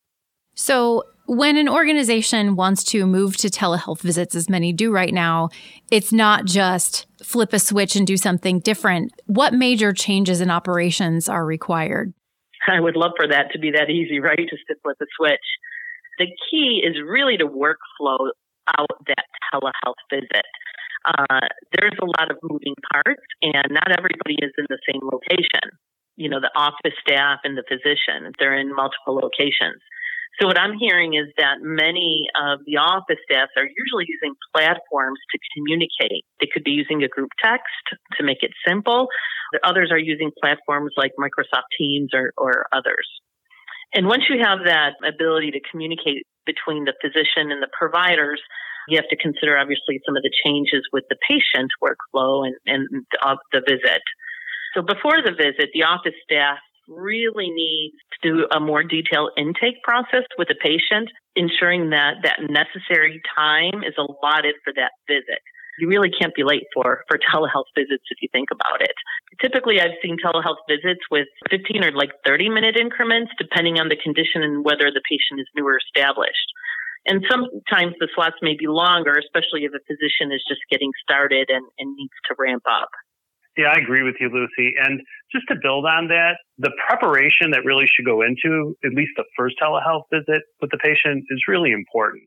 So, 0.55 1.05
when 1.27 1.57
an 1.57 1.69
organization 1.69 2.55
wants 2.55 2.85
to 2.85 3.07
move 3.07 3.37
to 3.39 3.49
telehealth 3.49 4.03
visits, 4.03 4.35
as 4.35 4.49
many 4.49 4.73
do 4.73 4.93
right 4.93 5.13
now, 5.13 5.49
it's 5.91 6.13
not 6.13 6.45
just 6.45 7.07
flip 7.23 7.53
a 7.55 7.59
switch 7.59 7.97
and 7.97 8.07
do 8.07 8.17
something 8.17 8.61
different. 8.61 9.13
What 9.27 9.55
major 9.55 9.93
changes 9.93 10.41
in 10.41 10.51
operations 10.51 11.29
are 11.29 11.45
required? 11.45 12.13
I 12.69 12.79
would 12.79 12.97
love 12.97 13.13
for 13.17 13.27
that 13.27 13.51
to 13.53 13.59
be 13.59 13.71
that 13.73 13.91
easy, 13.91 14.21
right? 14.21 14.39
Just 14.39 14.63
to 14.69 14.75
flip 14.83 14.97
a 15.01 15.07
switch. 15.17 15.41
The 16.19 16.27
key 16.51 16.83
is 16.85 16.97
really 17.05 17.37
to 17.39 17.47
workflow 17.47 18.31
out 18.79 18.97
that 19.07 19.25
telehealth 19.53 20.01
visit. 20.11 20.47
Uh, 21.05 21.47
there's 21.79 21.97
a 22.01 22.07
lot 22.07 22.31
of 22.31 22.39
moving 22.43 22.75
parts, 22.93 23.23
and 23.43 23.67
not 23.71 23.93
everybody 23.93 24.37
is 24.41 24.53
in 24.57 24.67
the 24.69 24.79
same 24.89 25.03
location. 25.05 25.77
You 26.17 26.31
know, 26.31 26.41
the 26.41 26.53
office 26.57 26.97
staff 27.07 27.41
and 27.45 27.59
the 27.59 27.65
physician, 27.69 28.33
they're 28.39 28.57
in 28.57 28.75
multiple 28.75 29.17
locations. 29.17 29.83
So 30.41 30.49
what 30.49 30.59
I'm 30.59 30.77
hearing 30.79 31.15
is 31.15 31.27
that 31.39 31.59
many 31.61 32.27
of 32.35 32.59
the 32.67 32.79
office 32.79 33.23
staff 33.31 33.49
are 33.57 33.67
usually 33.67 34.07
using 34.09 34.35
platforms 34.55 35.19
to 35.31 35.39
communicate. 35.55 36.25
They 36.41 36.49
could 36.53 36.65
be 36.65 36.73
using 36.73 37.05
a 37.05 37.09
group 37.09 37.31
text 37.43 37.71
to 38.19 38.25
make 38.25 38.43
it 38.43 38.51
simple. 38.67 39.07
Others 39.63 39.91
are 39.93 39.99
using 39.99 40.33
platforms 40.41 40.93
like 40.97 41.13
Microsoft 41.19 41.71
Teams 41.79 42.11
or, 42.13 42.33
or 42.37 42.67
others. 42.73 43.07
And 43.95 44.07
once 44.07 44.25
you 44.29 44.43
have 44.43 44.67
that 44.67 44.99
ability 45.07 45.53
to 45.53 45.61
communicate 45.71 46.27
between 46.47 46.85
the 46.85 46.95
physician 47.01 47.51
and 47.51 47.63
the 47.63 47.71
providers, 47.79 48.43
you 48.89 48.99
have 48.99 49.09
to 49.09 49.17
consider 49.17 49.57
obviously 49.57 50.01
some 50.05 50.17
of 50.17 50.23
the 50.23 50.33
changes 50.45 50.83
with 50.93 51.05
the 51.09 51.17
patient 51.27 51.71
workflow 51.81 52.47
and, 52.47 52.57
and 52.67 53.07
of 53.25 53.39
uh, 53.39 53.41
the 53.53 53.61
visit. 53.61 54.03
So 54.75 54.83
before 54.83 55.23
the 55.25 55.33
visit, 55.33 55.71
the 55.73 55.85
office 55.85 56.19
staff 56.25 56.59
really 56.89 57.49
needs 57.49 57.97
to 58.13 58.29
do 58.29 58.47
a 58.55 58.61
more 58.61 58.83
detailed 58.83 59.31
intake 59.39 59.83
process 59.83 60.27
with 60.37 60.49
the 60.49 60.59
patient, 60.61 61.09
ensuring 61.37 61.91
that 61.91 62.21
that 62.25 62.41
necessary 62.43 63.23
time 63.35 63.83
is 63.87 63.95
allotted 63.97 64.55
for 64.65 64.73
that 64.75 64.93
visit. 65.09 65.41
You 65.79 65.89
really 65.89 66.11
can't 66.11 66.35
be 66.35 66.45
late 66.45 66.67
for, 66.73 67.05
for 67.09 67.19
telehealth 67.33 67.71
visits 67.77 68.05
if 68.11 68.19
you 68.23 68.29
think 68.33 68.51
about 68.53 68.81
it. 68.81 68.95
Typically, 69.41 69.81
I've 69.81 69.99
seen 70.03 70.17
telehealth 70.23 70.63
visits 70.69 71.03
with 71.11 71.27
15 71.51 71.85
or 71.85 71.93
like 71.93 72.11
30 72.27 72.49
minute 72.49 72.77
increments, 72.79 73.33
depending 73.39 73.81
on 73.81 73.89
the 73.89 73.97
condition 73.97 74.43
and 74.43 74.65
whether 74.65 74.91
the 74.91 75.03
patient 75.09 75.41
is 75.41 75.49
new 75.57 75.67
or 75.67 75.79
established. 75.79 76.49
And 77.07 77.25
sometimes 77.29 77.95
the 78.01 78.09
slots 78.15 78.37
may 78.41 78.57
be 78.57 78.67
longer, 78.67 79.13
especially 79.13 79.69
if 79.69 79.73
a 79.77 79.83
physician 79.85 80.33
is 80.33 80.41
just 80.49 80.61
getting 80.71 80.91
started 81.03 81.51
and, 81.51 81.67
and 81.79 81.95
needs 81.97 82.17
to 82.29 82.35
ramp 82.39 82.65
up. 82.65 82.89
Yeah, 83.57 83.71
I 83.71 83.79
agree 83.79 84.03
with 84.03 84.17
you, 84.19 84.29
Lucy. 84.33 84.75
And 84.83 85.01
just 85.31 85.47
to 85.49 85.55
build 85.61 85.85
on 85.87 86.09
that, 86.09 86.43
the 86.59 86.73
preparation 86.89 87.53
that 87.53 87.65
really 87.65 87.87
should 87.87 88.05
go 88.05 88.23
into 88.23 88.75
at 88.85 88.93
least 88.95 89.13
the 89.17 89.25
first 89.37 89.57
telehealth 89.63 90.11
visit 90.11 90.43
with 90.61 90.71
the 90.71 90.79
patient 90.79 91.25
is 91.31 91.45
really 91.47 91.71
important. 91.71 92.27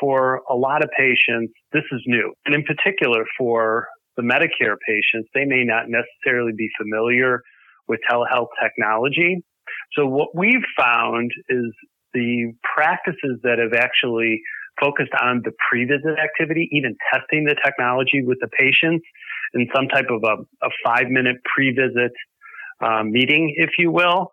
For 0.00 0.42
a 0.48 0.54
lot 0.54 0.82
of 0.84 0.90
patients, 0.96 1.52
this 1.72 1.84
is 1.92 2.00
new. 2.06 2.32
And 2.44 2.54
in 2.54 2.62
particular, 2.62 3.24
for 3.36 3.88
the 4.16 4.22
Medicare 4.22 4.76
patients, 4.86 5.28
they 5.34 5.44
may 5.44 5.64
not 5.64 5.84
necessarily 5.88 6.52
be 6.56 6.68
familiar 6.80 7.42
with 7.86 8.00
telehealth 8.10 8.48
technology. 8.62 9.42
So 9.94 10.06
what 10.06 10.34
we've 10.34 10.66
found 10.76 11.30
is 11.48 11.72
the 12.14 12.52
practices 12.62 13.38
that 13.42 13.58
have 13.58 13.72
actually 13.74 14.40
focused 14.80 15.12
on 15.20 15.42
the 15.44 15.52
pre-visit 15.68 16.18
activity, 16.22 16.68
even 16.72 16.96
testing 17.12 17.44
the 17.44 17.56
technology 17.64 18.22
with 18.22 18.38
the 18.40 18.48
patients 18.48 19.04
in 19.54 19.68
some 19.74 19.88
type 19.88 20.06
of 20.10 20.22
a, 20.24 20.66
a 20.66 20.70
five 20.84 21.08
minute 21.08 21.36
pre-visit 21.44 22.12
um, 22.80 23.10
meeting, 23.10 23.54
if 23.56 23.70
you 23.78 23.90
will, 23.90 24.30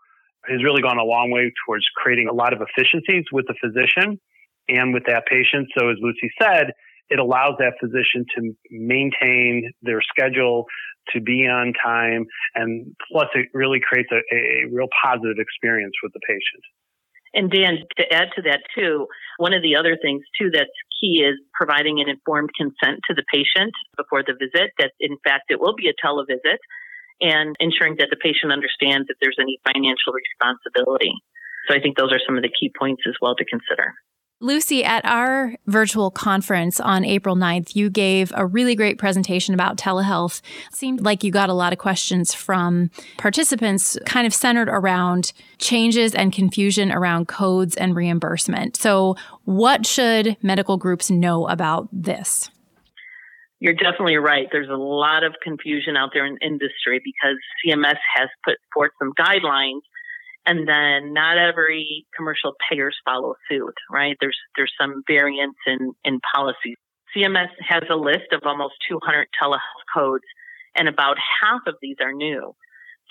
has 0.48 0.64
really 0.64 0.82
gone 0.82 1.00
a 1.00 1.04
long 1.04 1.32
way 1.32 1.52
towards 1.66 1.86
creating 1.96 2.28
a 2.28 2.34
lot 2.34 2.54
of 2.54 2.62
efficiencies 2.62 3.24
with 3.32 3.46
the 3.48 3.56
physician 3.62 4.20
and 4.68 4.94
with 4.94 5.04
that 5.08 5.26
patient. 5.28 5.68
So 5.78 5.90
as 5.90 5.98
Lucy 6.02 6.32
said, 6.42 6.72
it 7.10 7.20
allows 7.20 7.56
that 7.60 7.74
physician 7.80 8.26
to 8.36 8.56
maintain 8.72 9.72
their 9.82 10.02
schedule, 10.02 10.66
to 11.14 11.22
be 11.22 11.46
on 11.46 11.74
time, 11.84 12.26
and 12.56 12.96
plus 13.12 13.28
it 13.36 13.48
really 13.54 13.80
creates 13.80 14.10
a, 14.12 14.22
a 14.34 14.66
real 14.72 14.88
positive 15.04 15.38
experience 15.38 15.94
with 16.02 16.14
the 16.14 16.20
patient. 16.28 16.64
And 17.36 17.52
Dan, 17.52 17.84
to 17.98 18.14
add 18.14 18.30
to 18.38 18.42
that 18.44 18.62
too, 18.74 19.08
one 19.38 19.54
of 19.54 19.62
the 19.62 19.76
other 19.76 19.98
things 20.02 20.24
too 20.40 20.50
that's 20.52 20.72
key 21.02 21.22
is 21.22 21.36
providing 21.54 22.00
an 22.00 22.08
informed 22.08 22.50
consent 22.56 23.02
to 23.10 23.14
the 23.14 23.28
patient 23.28 23.76
before 23.98 24.24
the 24.24 24.34
visit 24.40 24.72
that 24.80 24.96
in 25.02 25.18
fact 25.28 25.52
it 25.52 25.60
will 25.60 25.76
be 25.76 25.92
a 25.92 25.96
televisit 26.00 26.64
and 27.20 27.56
ensuring 27.60 27.96
that 28.00 28.08
the 28.10 28.16
patient 28.16 28.52
understands 28.56 29.08
if 29.12 29.18
there's 29.20 29.38
any 29.40 29.60
financial 29.68 30.16
responsibility. 30.16 31.12
So 31.68 31.76
I 31.76 31.82
think 31.82 31.98
those 31.98 32.14
are 32.14 32.24
some 32.26 32.38
of 32.38 32.44
the 32.44 32.52
key 32.52 32.72
points 32.72 33.04
as 33.08 33.16
well 33.22 33.36
to 33.36 33.44
consider. 33.44 33.94
Lucy, 34.46 34.84
at 34.84 35.04
our 35.06 35.56
virtual 35.66 36.12
conference 36.12 36.80
on 36.80 37.04
April 37.04 37.36
9th, 37.36 37.76
you 37.76 37.90
gave 37.90 38.32
a 38.36 38.46
really 38.46 38.76
great 38.76 39.00
presentation 39.00 39.56
about 39.56 39.76
telehealth. 39.76 40.42
It 40.68 40.76
seemed 40.76 41.02
like 41.02 41.24
you 41.24 41.32
got 41.32 41.50
a 41.50 41.54
lot 41.54 41.74
of 41.74 41.80
questions 41.80 42.32
from 42.32 42.92
participants 43.18 43.98
kind 44.06 44.28
of 44.28 44.36
centered 44.36 44.70
around 44.70 45.34
changes 45.58 46.14
and 46.14 46.32
confusion 46.32 46.92
around 46.92 47.28
codes 47.28 47.76
and 47.76 47.96
reimbursement. 47.96 48.76
So, 48.76 49.16
what 49.46 49.88
should 49.88 50.38
medical 50.44 50.78
groups 50.78 51.10
know 51.10 51.48
about 51.48 51.90
this? 51.92 52.52
You're 53.60 53.74
definitely 53.74 54.18
right. 54.18 54.48
There's 54.52 54.70
a 54.70 54.78
lot 54.78 55.24
of 55.24 55.34
confusion 55.42 55.98
out 55.98 56.12
there 56.14 56.26
in 56.28 56.38
industry 56.44 57.02
because 57.04 57.38
CMS 57.66 57.98
has 58.16 58.30
put 58.44 58.58
forth 58.72 58.92
some 59.00 59.12
guidelines 59.20 59.82
and 60.46 60.68
then 60.68 61.14
not 61.14 61.38
every 61.38 62.06
commercial 62.16 62.54
payers 62.70 62.96
follow 63.04 63.36
suit, 63.50 63.74
right? 63.92 64.16
There's 64.20 64.38
there's 64.56 64.74
some 64.80 65.04
variance 65.08 65.58
in 65.68 65.94
in 66.04 66.20
policies. 66.34 66.78
CMS 67.16 67.50
has 67.68 67.84
a 67.90 67.96
list 67.96 68.34
of 68.34 68.42
almost 68.46 68.76
200 68.90 69.28
telehealth 69.42 69.60
codes, 69.94 70.26
and 70.76 70.88
about 70.88 71.18
half 71.42 71.62
of 71.68 71.76
these 71.82 71.96
are 72.02 72.14
new. 72.14 72.54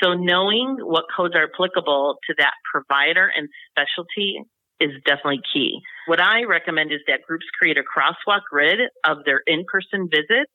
So 0.03 0.15
knowing 0.15 0.77
what 0.81 1.05
codes 1.17 1.35
are 1.35 1.49
applicable 1.53 2.17
to 2.27 2.35
that 2.39 2.55
provider 2.71 3.31
and 3.35 3.49
specialty 3.71 4.43
is 4.81 4.91
definitely 5.07 5.41
key. 5.53 5.81
What 6.07 6.21
I 6.21 6.45
recommend 6.45 6.93
is 6.93 7.01
that 7.07 7.23
groups 7.27 7.47
create 7.59 7.79
a 7.79 7.83
crosswalk 7.83 8.41
grid 8.51 8.81
of 9.07 9.19
their 9.25 9.41
in-person 9.47 10.09
visits 10.11 10.51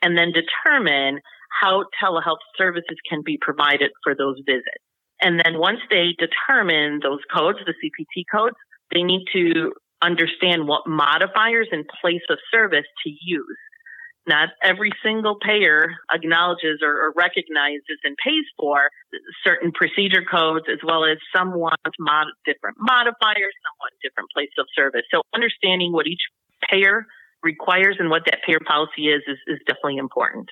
and 0.00 0.16
then 0.16 0.32
determine 0.32 1.20
how 1.60 1.84
telehealth 2.00 2.42
services 2.56 2.96
can 3.08 3.22
be 3.24 3.36
provided 3.40 3.90
for 4.04 4.14
those 4.14 4.36
visits. 4.46 4.84
And 5.20 5.40
then 5.44 5.58
once 5.58 5.80
they 5.90 6.14
determine 6.18 7.00
those 7.02 7.20
codes, 7.34 7.58
the 7.66 7.74
CPT 7.74 8.24
codes, 8.30 8.56
they 8.92 9.02
need 9.02 9.24
to 9.32 9.72
understand 10.02 10.68
what 10.68 10.86
modifiers 10.86 11.68
in 11.72 11.84
place 12.00 12.22
of 12.30 12.38
service 12.52 12.86
to 13.04 13.10
use. 13.10 13.58
Not 14.28 14.50
every 14.62 14.92
single 15.02 15.36
payer 15.40 15.88
acknowledges 16.12 16.80
or, 16.82 16.92
or 16.92 17.14
recognizes 17.16 17.98
and 18.04 18.14
pays 18.22 18.44
for 18.58 18.90
certain 19.42 19.72
procedure 19.72 20.22
codes, 20.22 20.66
as 20.70 20.78
well 20.84 21.04
as 21.04 21.16
some 21.34 21.54
want 21.54 21.80
mod- 21.98 22.28
different 22.44 22.76
modifiers, 22.78 23.54
some 23.64 23.76
want 23.80 23.94
different 24.02 24.28
place 24.34 24.52
of 24.58 24.66
service. 24.76 25.02
So 25.12 25.22
understanding 25.34 25.92
what 25.92 26.06
each 26.06 26.20
payer 26.70 27.06
requires 27.42 27.96
and 27.98 28.10
what 28.10 28.22
that 28.26 28.40
payer 28.46 28.60
policy 28.60 29.08
is 29.08 29.22
is, 29.26 29.38
is 29.46 29.58
definitely 29.66 29.96
important. 29.96 30.48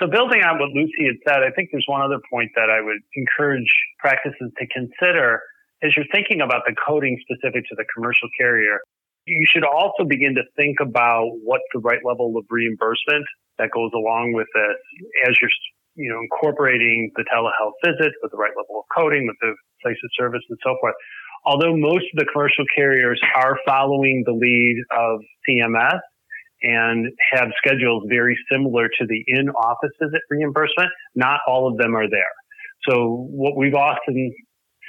So 0.00 0.08
building 0.08 0.42
on 0.42 0.58
what 0.58 0.70
Lucy 0.70 1.06
had 1.06 1.22
said, 1.22 1.42
I 1.46 1.50
think 1.54 1.70
there's 1.70 1.86
one 1.86 2.02
other 2.02 2.18
point 2.30 2.50
that 2.56 2.68
I 2.68 2.80
would 2.80 2.98
encourage 3.14 3.70
practices 4.00 4.50
to 4.58 4.66
consider 4.66 5.40
as 5.82 5.94
you're 5.96 6.08
thinking 6.10 6.40
about 6.40 6.62
the 6.66 6.74
coding 6.74 7.18
specific 7.22 7.68
to 7.68 7.74
the 7.76 7.84
commercial 7.94 8.28
carrier. 8.38 8.80
You 9.26 9.46
should 9.46 9.64
also 9.64 10.04
begin 10.04 10.34
to 10.34 10.42
think 10.56 10.78
about 10.80 11.30
what's 11.42 11.64
the 11.72 11.80
right 11.80 12.00
level 12.04 12.34
of 12.36 12.44
reimbursement 12.50 13.24
that 13.58 13.70
goes 13.70 13.90
along 13.94 14.32
with 14.34 14.48
this 14.54 14.76
as 15.28 15.36
you're 15.40 15.50
you 15.94 16.10
know 16.10 16.18
incorporating 16.20 17.12
the 17.14 17.24
telehealth 17.32 17.78
visits 17.84 18.16
with 18.22 18.32
the 18.32 18.36
right 18.36 18.52
level 18.58 18.82
of 18.82 18.84
coding, 18.90 19.26
with 19.26 19.36
the 19.40 19.54
place 19.82 19.96
of 20.02 20.10
service 20.18 20.42
and 20.50 20.58
so 20.64 20.76
forth. 20.80 20.94
Although 21.46 21.76
most 21.76 22.04
of 22.12 22.16
the 22.16 22.26
commercial 22.32 22.64
carriers 22.74 23.20
are 23.36 23.56
following 23.66 24.24
the 24.26 24.32
lead 24.32 24.82
of 24.90 25.20
CMS, 25.46 26.00
and 26.64 27.06
have 27.32 27.48
schedules 27.58 28.04
very 28.08 28.36
similar 28.50 28.88
to 28.88 29.06
the 29.06 29.22
in 29.26 29.50
office 29.50 29.92
visit 30.02 30.22
reimbursement. 30.30 30.90
Not 31.14 31.40
all 31.46 31.68
of 31.70 31.76
them 31.76 31.94
are 31.94 32.08
there. 32.08 32.34
So 32.88 33.28
what 33.30 33.56
we've 33.56 33.74
often 33.74 34.34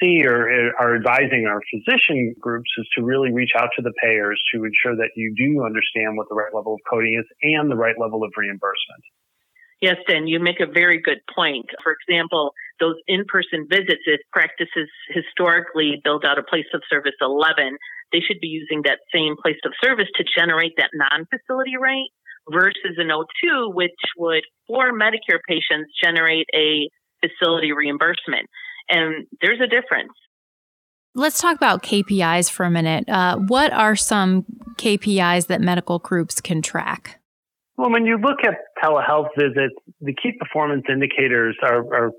see 0.02 0.26
or 0.26 0.50
uh, 0.50 0.72
are 0.80 0.96
advising 0.96 1.48
our 1.48 1.62
physician 1.72 2.34
groups 2.40 2.70
is 2.78 2.88
to 2.98 3.04
really 3.04 3.32
reach 3.32 3.52
out 3.58 3.70
to 3.76 3.82
the 3.82 3.94
payers 4.02 4.42
to 4.54 4.64
ensure 4.64 4.96
that 4.96 5.12
you 5.16 5.34
do 5.38 5.64
understand 5.64 6.18
what 6.18 6.28
the 6.30 6.36
right 6.36 6.54
level 6.54 6.74
of 6.74 6.80
coding 6.90 7.18
is 7.20 7.26
and 7.42 7.70
the 7.70 7.76
right 7.76 7.96
level 8.00 8.24
of 8.24 8.32
reimbursement. 8.36 9.04
Yes, 9.82 9.98
Dan, 10.08 10.28
you 10.28 10.40
make 10.40 10.60
a 10.62 10.72
very 10.72 11.02
good 11.02 11.20
point. 11.34 11.66
For 11.84 11.94
example, 11.94 12.52
those 12.80 12.96
in-person 13.08 13.68
visits, 13.70 14.04
if 14.06 14.22
practices 14.32 14.90
historically 15.10 16.02
build 16.04 16.26
out 16.26 16.40
a 16.40 16.44
place 16.44 16.66
of 16.74 16.82
service 16.90 17.16
11, 17.22 17.78
they 18.12 18.20
should 18.20 18.40
be 18.42 18.48
using 18.48 18.84
that 18.84 19.00
same 19.14 19.36
place 19.42 19.60
of 19.66 19.74
service 19.84 20.08
to 20.16 20.24
generate 20.38 20.74
that 20.78 20.92
non-facility 20.94 21.78
rate 21.80 22.12
versus 22.50 22.98
an 22.98 23.10
O2, 23.10 23.74
which 23.74 23.92
would, 24.18 24.44
for 24.68 24.92
Medicare 24.94 25.40
patients, 25.48 25.92
generate 26.02 26.48
a 26.56 26.90
facility 27.22 27.72
reimbursement. 27.72 28.48
And 28.90 29.28
there's 29.42 29.60
a 29.62 29.68
difference. 29.68 30.14
Let's 31.16 31.40
talk 31.40 31.56
about 31.56 31.82
KPIs 31.82 32.52
for 32.52 32.66
a 32.66 32.72
minute. 32.72 33.08
Uh, 33.10 33.38
what 33.38 33.72
are 33.72 33.96
some 33.96 34.46
KPIs 34.78 35.48
that 35.48 35.62
medical 35.62 35.98
groups 36.00 36.42
can 36.42 36.62
track? 36.62 37.20
Well, 37.78 37.92
when 37.92 38.06
you 38.06 38.18
look 38.18 38.40
at 38.46 38.56
telehealth 38.82 39.30
visits, 39.38 39.76
the 40.00 40.14
key 40.14 40.32
performance 40.40 40.84
indicators 40.90 41.58
are, 41.62 41.84
are 41.94 42.12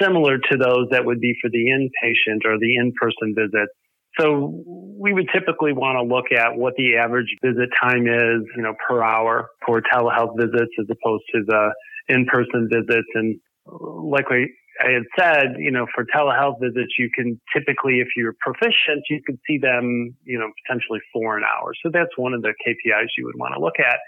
similar 0.00 0.38
to 0.38 0.56
those 0.56 0.86
that 0.90 1.04
would 1.04 1.20
be 1.20 1.34
for 1.42 1.50
the 1.50 1.58
inpatient 1.58 2.44
or 2.44 2.58
the 2.58 2.76
in-person 2.76 3.34
visits. 3.36 3.72
So 4.20 4.62
we 4.98 5.12
would 5.12 5.28
typically 5.32 5.72
want 5.72 5.96
to 5.96 6.04
look 6.04 6.26
at 6.30 6.56
what 6.56 6.74
the 6.76 6.96
average 6.96 7.34
visit 7.42 7.70
time 7.80 8.06
is, 8.06 8.44
you 8.56 8.62
know, 8.62 8.74
per 8.86 9.02
hour 9.02 9.48
for 9.66 9.80
telehealth 9.80 10.36
visits 10.36 10.70
as 10.78 10.86
opposed 10.90 11.24
to 11.34 11.42
the 11.46 11.72
in-person 12.08 12.68
visits. 12.70 13.08
And 13.14 13.40
like 13.66 14.26
I 14.30 14.46
had 14.78 15.02
said, 15.18 15.56
you 15.58 15.70
know, 15.70 15.86
for 15.94 16.04
telehealth 16.04 16.60
visits, 16.60 16.92
you 16.98 17.10
can 17.14 17.40
typically, 17.56 18.00
if 18.00 18.08
you're 18.16 18.34
proficient, 18.40 19.02
you 19.08 19.20
could 19.26 19.38
see 19.48 19.58
them, 19.58 20.14
you 20.24 20.38
know, 20.38 20.50
potentially 20.66 21.00
four 21.12 21.38
an 21.38 21.44
hour. 21.44 21.72
So 21.82 21.90
that's 21.92 22.12
one 22.16 22.34
of 22.34 22.42
the 22.42 22.52
KPIs 22.66 23.08
you 23.16 23.24
would 23.24 23.38
want 23.38 23.54
to 23.54 23.60
look 23.60 23.80
at. 23.80 23.98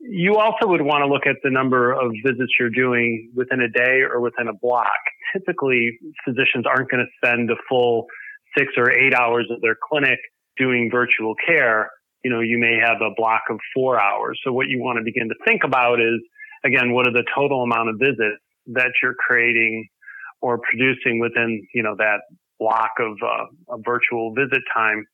You 0.00 0.36
also 0.36 0.66
would 0.66 0.82
want 0.82 1.02
to 1.02 1.06
look 1.06 1.26
at 1.26 1.36
the 1.44 1.50
number 1.50 1.92
of 1.92 2.12
visits 2.24 2.52
you're 2.58 2.70
doing 2.70 3.30
within 3.34 3.60
a 3.60 3.68
day 3.68 4.00
or 4.00 4.20
within 4.20 4.48
a 4.48 4.54
block. 4.54 5.00
Typically, 5.32 5.98
physicians 6.24 6.64
aren't 6.66 6.90
going 6.90 7.04
to 7.04 7.10
spend 7.22 7.50
a 7.50 7.56
full 7.68 8.06
six 8.56 8.72
or 8.76 8.90
eight 8.90 9.14
hours 9.14 9.46
of 9.50 9.60
their 9.60 9.76
clinic 9.88 10.18
doing 10.56 10.90
virtual 10.92 11.34
care, 11.46 11.90
you 12.24 12.30
know, 12.30 12.40
you 12.40 12.58
may 12.58 12.76
have 12.84 13.00
a 13.00 13.10
block 13.16 13.42
of 13.50 13.58
four 13.74 14.00
hours. 14.00 14.38
So 14.44 14.52
what 14.52 14.68
you 14.68 14.78
want 14.78 14.98
to 14.98 15.04
begin 15.04 15.28
to 15.28 15.34
think 15.46 15.62
about 15.64 16.00
is, 16.00 16.20
again, 16.64 16.92
what 16.92 17.06
are 17.06 17.12
the 17.12 17.24
total 17.34 17.62
amount 17.62 17.88
of 17.88 17.96
visits 17.98 18.42
that 18.66 18.92
you're 19.02 19.14
creating 19.14 19.88
or 20.42 20.58
producing 20.58 21.18
within, 21.18 21.66
you 21.74 21.82
know, 21.82 21.96
that 21.96 22.20
block 22.60 22.92
of, 23.00 23.16
uh, 23.24 23.76
virtual 23.78 24.32
visit 24.34 24.62
time. 24.72 25.04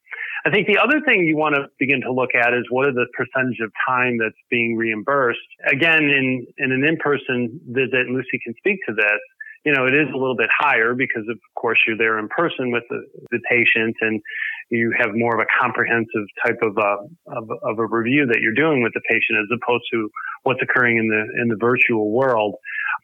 I 0.44 0.50
think 0.50 0.66
the 0.66 0.78
other 0.78 1.00
thing 1.00 1.24
you 1.24 1.36
want 1.36 1.54
to 1.54 1.68
begin 1.78 2.00
to 2.02 2.12
look 2.12 2.34
at 2.34 2.52
is 2.52 2.64
what 2.68 2.86
are 2.86 2.92
the 2.92 3.06
percentage 3.14 3.60
of 3.60 3.72
time 3.88 4.18
that's 4.18 4.36
being 4.50 4.76
reimbursed. 4.76 5.38
Again, 5.70 6.04
in, 6.04 6.46
in 6.58 6.72
an 6.72 6.84
in-person 6.84 7.60
visit, 7.68 8.06
and 8.06 8.14
Lucy 8.14 8.38
can 8.44 8.54
speak 8.58 8.78
to 8.88 8.94
this, 8.94 9.20
you 9.64 9.72
know, 9.72 9.86
it 9.86 9.94
is 9.94 10.06
a 10.14 10.16
little 10.16 10.36
bit 10.36 10.50
higher 10.56 10.94
because 10.94 11.24
of 11.28 11.38
course 11.56 11.78
you're 11.86 11.96
there 11.96 12.18
in 12.18 12.28
person 12.28 12.70
with 12.70 12.84
the, 12.88 13.02
the 13.32 13.40
patient 13.50 13.96
and 14.00 14.22
you 14.70 14.92
have 14.98 15.10
more 15.14 15.34
of 15.34 15.40
a 15.40 15.48
comprehensive 15.60 16.26
type 16.44 16.58
of, 16.62 16.76
uh, 16.76 17.06
of, 17.38 17.48
of 17.62 17.78
a 17.78 17.86
review 17.86 18.26
that 18.26 18.40
you're 18.40 18.54
doing 18.54 18.82
with 18.82 18.92
the 18.94 19.00
patient 19.08 19.38
as 19.38 19.58
opposed 19.62 19.84
to 19.92 20.08
what's 20.42 20.60
occurring 20.62 20.96
in 20.98 21.08
the, 21.08 21.42
in 21.42 21.48
the 21.48 21.56
virtual 21.60 22.10
world. 22.10 22.56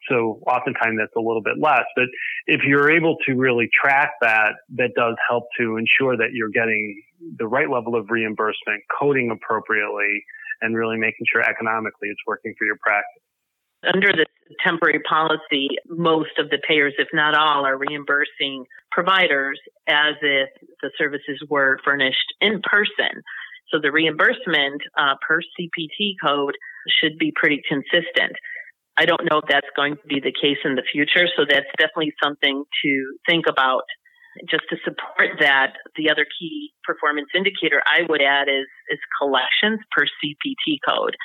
So 0.09 0.41
oftentimes 0.47 0.97
that's 0.99 1.15
a 1.15 1.21
little 1.21 1.41
bit 1.41 1.55
less, 1.61 1.85
but 1.95 2.05
if 2.47 2.61
you're 2.65 2.91
able 2.91 3.15
to 3.25 3.33
really 3.35 3.69
track 3.73 4.11
that, 4.21 4.53
that 4.75 4.91
does 4.95 5.15
help 5.29 5.45
to 5.59 5.77
ensure 5.77 6.17
that 6.17 6.33
you're 6.33 6.49
getting 6.49 7.01
the 7.37 7.47
right 7.47 7.69
level 7.69 7.95
of 7.95 8.07
reimbursement, 8.09 8.83
coding 8.99 9.31
appropriately, 9.31 10.23
and 10.61 10.75
really 10.75 10.97
making 10.97 11.25
sure 11.31 11.41
economically 11.41 12.09
it's 12.09 12.19
working 12.27 12.53
for 12.57 12.65
your 12.65 12.77
practice. 12.81 13.23
Under 13.93 14.11
the 14.11 14.25
temporary 14.63 15.01
policy, 15.07 15.67
most 15.87 16.37
of 16.37 16.49
the 16.49 16.57
payers, 16.67 16.93
if 16.97 17.07
not 17.13 17.35
all, 17.35 17.65
are 17.65 17.77
reimbursing 17.77 18.65
providers 18.93 19.59
as 19.87 20.15
if 20.21 20.49
the 20.81 20.91
services 20.97 21.41
were 21.49 21.79
furnished 21.83 22.33
in 22.39 22.61
person. 22.61 23.21
So 23.71 23.79
the 23.81 23.91
reimbursement 23.91 24.81
uh, 24.97 25.15
per 25.27 25.39
CPT 25.41 26.13
code 26.23 26.55
should 27.01 27.17
be 27.17 27.33
pretty 27.35 27.61
consistent. 27.67 28.37
I 28.95 29.05
don't 29.05 29.25
know 29.29 29.39
if 29.39 29.49
that's 29.49 29.69
going 29.75 29.95
to 29.95 30.07
be 30.07 30.21
the 30.21 30.31
case 30.31 30.61
in 30.63 30.75
the 30.75 30.85
future, 30.91 31.25
so 31.35 31.45
that's 31.49 31.65
definitely 31.79 32.13
something 32.21 32.63
to 32.85 32.91
think 33.27 33.45
about. 33.49 33.83
Just 34.49 34.63
to 34.69 34.77
support 34.83 35.37
that, 35.39 35.73
the 35.95 36.09
other 36.09 36.25
key 36.25 36.73
performance 36.83 37.29
indicator 37.35 37.81
I 37.85 38.01
would 38.07 38.21
add 38.21 38.49
is, 38.49 38.69
is 38.89 38.99
collections 39.17 39.79
per 39.95 40.05
CPT 40.05 40.77
code. 40.87 41.15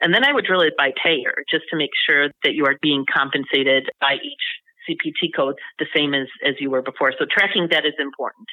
And 0.00 0.14
then 0.14 0.24
I 0.24 0.32
would 0.32 0.44
drill 0.44 0.62
it 0.62 0.74
by 0.78 0.92
payer 1.02 1.34
just 1.50 1.64
to 1.70 1.76
make 1.76 1.90
sure 2.08 2.28
that 2.44 2.54
you 2.54 2.64
are 2.66 2.76
being 2.80 3.04
compensated 3.12 3.90
by 4.00 4.14
each 4.14 4.46
CPT 4.88 5.34
code 5.34 5.56
the 5.78 5.86
same 5.94 6.14
as, 6.14 6.26
as 6.46 6.54
you 6.60 6.70
were 6.70 6.82
before. 6.82 7.12
So 7.18 7.26
tracking 7.30 7.68
that 7.70 7.84
is 7.84 7.94
important. 7.98 8.46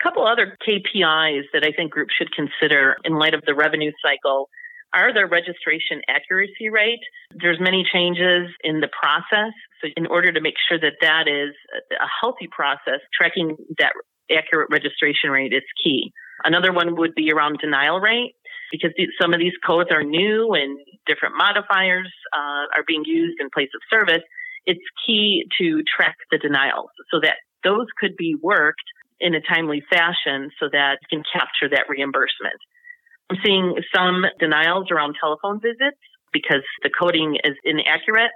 A 0.00 0.02
couple 0.02 0.26
other 0.26 0.56
KPIs 0.66 1.44
that 1.52 1.64
I 1.64 1.72
think 1.76 1.92
groups 1.92 2.14
should 2.16 2.30
consider 2.34 2.96
in 3.04 3.14
light 3.14 3.34
of 3.34 3.42
the 3.46 3.54
revenue 3.54 3.92
cycle 4.02 4.48
are 4.94 5.12
their 5.12 5.26
registration 5.26 6.02
accuracy 6.08 6.68
rate. 6.70 7.00
There's 7.34 7.58
many 7.60 7.84
changes 7.90 8.48
in 8.62 8.80
the 8.80 8.88
process. 8.88 9.52
So 9.80 9.88
in 9.96 10.06
order 10.06 10.32
to 10.32 10.40
make 10.40 10.54
sure 10.68 10.78
that 10.78 11.00
that 11.00 11.28
is 11.28 11.54
a 11.92 12.06
healthy 12.20 12.48
process, 12.50 13.00
tracking 13.16 13.56
that 13.78 13.92
accurate 14.30 14.68
registration 14.70 15.30
rate 15.30 15.52
is 15.52 15.62
key. 15.82 16.12
Another 16.44 16.72
one 16.72 16.96
would 16.96 17.14
be 17.14 17.30
around 17.32 17.58
denial 17.58 18.00
rate 18.00 18.34
because 18.70 18.90
some 19.20 19.34
of 19.34 19.40
these 19.40 19.52
codes 19.64 19.90
are 19.92 20.02
new 20.02 20.52
and 20.54 20.78
different 21.06 21.36
modifiers 21.36 22.10
uh, 22.32 22.64
are 22.74 22.84
being 22.86 23.02
used 23.04 23.38
in 23.40 23.48
place 23.50 23.68
of 23.74 23.80
service, 23.90 24.22
it's 24.66 24.84
key 25.06 25.44
to 25.60 25.82
track 25.84 26.16
the 26.30 26.38
denials 26.38 26.90
so 27.10 27.20
that 27.22 27.36
those 27.64 27.86
could 28.00 28.16
be 28.16 28.36
worked 28.40 28.82
in 29.20 29.34
a 29.34 29.40
timely 29.40 29.82
fashion 29.88 30.50
so 30.58 30.68
that 30.72 30.98
you 31.02 31.18
can 31.18 31.24
capture 31.32 31.68
that 31.70 31.88
reimbursement. 31.88 32.58
I'm 33.30 33.38
seeing 33.44 33.76
some 33.94 34.24
denials 34.38 34.90
around 34.90 35.16
telephone 35.18 35.60
visits 35.60 35.98
because 36.32 36.62
the 36.82 36.90
coding 36.90 37.38
is 37.44 37.54
inaccurate. 37.64 38.32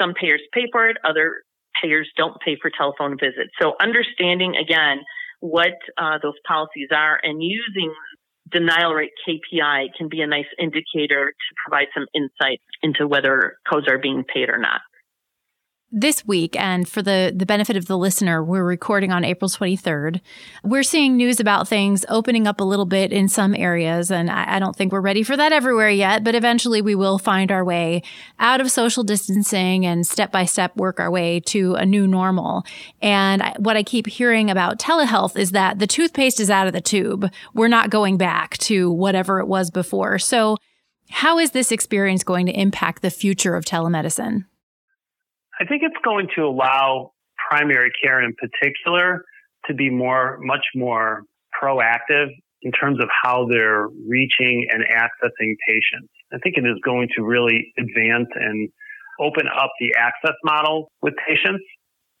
Some 0.00 0.14
payers 0.14 0.40
pay 0.52 0.68
for 0.72 0.88
it, 0.88 0.96
other 1.04 1.42
payers 1.80 2.10
don't 2.16 2.40
pay 2.40 2.56
for 2.60 2.70
telephone 2.70 3.18
visits. 3.18 3.50
So 3.60 3.74
understanding 3.80 4.54
again 4.56 5.00
what 5.40 5.74
uh, 5.98 6.18
those 6.22 6.38
policies 6.46 6.88
are 6.94 7.18
and 7.22 7.42
using 7.42 7.92
denial 8.50 8.92
rate 8.92 9.12
KPI 9.26 9.88
can 9.96 10.08
be 10.08 10.20
a 10.20 10.26
nice 10.26 10.46
indicator 10.58 11.26
to 11.32 11.54
provide 11.64 11.88
some 11.94 12.06
insight 12.14 12.60
into 12.82 13.06
whether 13.06 13.56
codes 13.68 13.88
are 13.88 13.98
being 13.98 14.24
paid 14.24 14.48
or 14.48 14.58
not 14.58 14.80
this 15.92 16.26
week, 16.26 16.58
and 16.58 16.88
for 16.88 17.02
the, 17.02 17.32
the 17.36 17.44
benefit 17.44 17.76
of 17.76 17.86
the 17.86 17.98
listener, 17.98 18.42
we're 18.42 18.64
recording 18.64 19.12
on 19.12 19.24
April 19.24 19.50
23rd. 19.50 20.22
We're 20.64 20.82
seeing 20.82 21.18
news 21.18 21.38
about 21.38 21.68
things 21.68 22.06
opening 22.08 22.46
up 22.46 22.60
a 22.60 22.64
little 22.64 22.86
bit 22.86 23.12
in 23.12 23.28
some 23.28 23.54
areas, 23.54 24.10
and 24.10 24.30
I, 24.30 24.56
I 24.56 24.58
don't 24.58 24.74
think 24.74 24.90
we're 24.90 25.02
ready 25.02 25.22
for 25.22 25.36
that 25.36 25.52
everywhere 25.52 25.90
yet, 25.90 26.24
but 26.24 26.34
eventually 26.34 26.80
we 26.80 26.94
will 26.94 27.18
find 27.18 27.52
our 27.52 27.62
way 27.62 28.02
out 28.38 28.62
of 28.62 28.70
social 28.70 29.04
distancing 29.04 29.84
and 29.84 30.06
step 30.06 30.32
by 30.32 30.46
step 30.46 30.74
work 30.76 30.98
our 30.98 31.10
way 31.10 31.40
to 31.40 31.74
a 31.74 31.84
new 31.84 32.06
normal. 32.06 32.64
And 33.02 33.42
I, 33.42 33.54
what 33.58 33.76
I 33.76 33.82
keep 33.82 34.06
hearing 34.06 34.50
about 34.50 34.78
telehealth 34.78 35.36
is 35.36 35.50
that 35.50 35.78
the 35.78 35.86
toothpaste 35.86 36.40
is 36.40 36.50
out 36.50 36.66
of 36.66 36.72
the 36.72 36.80
tube. 36.80 37.30
We're 37.52 37.68
not 37.68 37.90
going 37.90 38.16
back 38.16 38.56
to 38.58 38.90
whatever 38.90 39.40
it 39.40 39.46
was 39.46 39.70
before. 39.70 40.18
So, 40.18 40.56
how 41.10 41.38
is 41.38 41.50
this 41.50 41.70
experience 41.70 42.24
going 42.24 42.46
to 42.46 42.58
impact 42.58 43.02
the 43.02 43.10
future 43.10 43.54
of 43.54 43.66
telemedicine? 43.66 44.46
I 45.60 45.64
think 45.64 45.82
it's 45.84 45.96
going 46.04 46.28
to 46.36 46.42
allow 46.42 47.12
primary 47.50 47.90
care 48.02 48.22
in 48.22 48.34
particular 48.34 49.24
to 49.66 49.74
be 49.74 49.90
more, 49.90 50.38
much 50.40 50.64
more 50.74 51.22
proactive 51.62 52.28
in 52.62 52.72
terms 52.72 52.98
of 53.00 53.08
how 53.22 53.46
they're 53.50 53.88
reaching 54.08 54.66
and 54.70 54.84
accessing 54.84 55.54
patients. 55.66 56.08
I 56.32 56.38
think 56.38 56.56
it 56.56 56.64
is 56.64 56.78
going 56.84 57.08
to 57.16 57.22
really 57.22 57.72
advance 57.78 58.28
and 58.34 58.68
open 59.20 59.46
up 59.46 59.70
the 59.80 59.94
access 59.98 60.36
model 60.44 60.90
with 61.02 61.14
patients, 61.28 61.64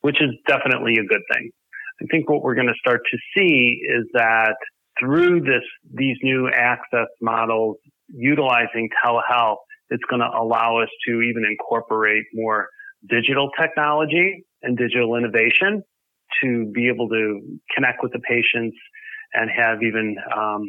which 0.00 0.20
is 0.20 0.30
definitely 0.46 0.94
a 0.94 1.04
good 1.04 1.22
thing. 1.32 1.50
I 2.00 2.06
think 2.10 2.28
what 2.28 2.42
we're 2.42 2.54
going 2.54 2.66
to 2.66 2.78
start 2.78 3.00
to 3.10 3.18
see 3.36 3.80
is 3.88 4.04
that 4.14 4.56
through 5.00 5.40
this, 5.40 5.62
these 5.94 6.16
new 6.22 6.48
access 6.48 7.08
models 7.20 7.76
utilizing 8.08 8.88
telehealth, 9.04 9.58
it's 9.90 10.02
going 10.10 10.20
to 10.20 10.28
allow 10.28 10.78
us 10.82 10.88
to 11.06 11.22
even 11.22 11.44
incorporate 11.48 12.24
more 12.34 12.68
digital 13.08 13.50
technology 13.60 14.44
and 14.62 14.76
digital 14.76 15.16
innovation 15.16 15.82
to 16.42 16.70
be 16.72 16.88
able 16.88 17.08
to 17.08 17.40
connect 17.74 18.02
with 18.02 18.12
the 18.12 18.20
patients 18.20 18.76
and 19.34 19.50
have 19.50 19.82
even 19.82 20.16
um, 20.36 20.64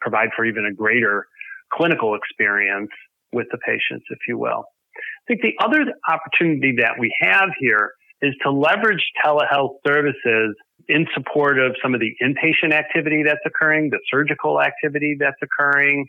provide 0.00 0.28
for 0.36 0.44
even 0.44 0.66
a 0.66 0.74
greater 0.74 1.26
clinical 1.72 2.14
experience 2.14 2.90
with 3.32 3.46
the 3.50 3.58
patients, 3.58 4.04
if 4.10 4.18
you 4.28 4.38
will. 4.38 4.64
I 4.96 5.24
think 5.28 5.42
the 5.42 5.54
other 5.64 5.84
opportunity 6.08 6.76
that 6.78 6.94
we 6.98 7.14
have 7.20 7.50
here 7.58 7.92
is 8.22 8.34
to 8.42 8.50
leverage 8.50 9.04
telehealth 9.24 9.76
services 9.86 10.56
in 10.88 11.06
support 11.14 11.58
of 11.58 11.76
some 11.82 11.94
of 11.94 12.00
the 12.00 12.12
inpatient 12.22 12.72
activity 12.72 13.22
that's 13.24 13.40
occurring, 13.44 13.90
the 13.90 13.98
surgical 14.10 14.60
activity 14.60 15.16
that's 15.18 15.36
occurring, 15.42 16.06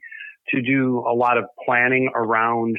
to 0.49 0.61
do 0.61 0.99
a 0.99 1.13
lot 1.13 1.37
of 1.37 1.45
planning 1.65 2.09
around 2.15 2.77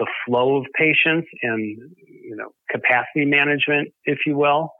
the 0.00 0.08
flow 0.26 0.56
of 0.56 0.64
patients 0.74 1.28
and 1.42 1.60
you 1.60 2.34
know 2.34 2.48
capacity 2.70 3.24
management, 3.24 3.92
if 4.04 4.18
you 4.26 4.36
will. 4.36 4.72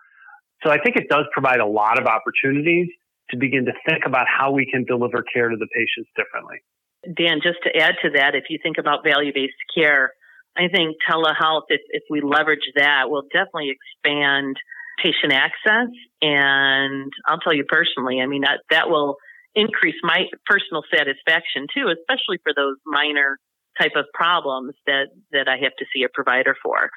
So 0.65 0.71
I 0.71 0.79
think 0.79 0.97
it 0.97 1.09
does 1.09 1.25
provide 1.33 1.61
a 1.61 1.67
lot 1.67 2.01
of 2.01 2.07
opportunities 2.07 2.89
to 3.31 3.37
begin 3.37 3.65
to 3.67 3.73
think 3.89 4.03
about 4.07 4.27
how 4.27 4.51
we 4.51 4.67
can 4.67 4.85
deliver 4.85 5.23
care 5.33 5.49
to 5.49 5.57
the 5.57 5.69
patients 5.73 6.11
differently. 6.17 6.59
Dan, 7.05 7.41
just 7.43 7.59
to 7.65 7.71
add 7.81 7.95
to 8.03 8.11
that, 8.17 8.35
if 8.35 8.45
you 8.51 8.59
think 8.63 8.77
about 8.79 9.05
value 9.05 9.33
based 9.33 9.55
care, 9.75 10.13
I 10.57 10.69
think 10.69 10.97
telehealth, 11.09 11.69
if, 11.69 11.81
if 11.91 12.03
we 12.11 12.21
leverage 12.21 12.67
that, 12.77 13.09
will 13.09 13.23
definitely 13.33 13.73
expand 13.73 14.57
patient 15.03 15.33
access. 15.33 15.89
And 16.21 17.13
I'll 17.27 17.39
tell 17.39 17.55
you 17.55 17.65
personally, 17.65 18.21
I 18.21 18.27
mean, 18.27 18.43
that, 18.43 18.61
that 18.71 18.91
will 18.91 19.17
increase 19.55 19.97
my 20.03 20.27
personal 20.47 20.83
satisfaction 20.95 21.67
too, 21.75 21.89
especially 21.89 22.39
for 22.43 22.53
those 22.55 22.77
minor 22.85 23.39
type 23.81 23.93
of 23.97 24.05
problems 24.13 24.75
that, 24.87 25.07
that 25.33 25.49
I 25.49 25.57
have 25.63 25.75
to 25.79 25.85
see 25.95 26.03
a 26.05 26.09
provider 26.13 26.55
for. 26.63 26.91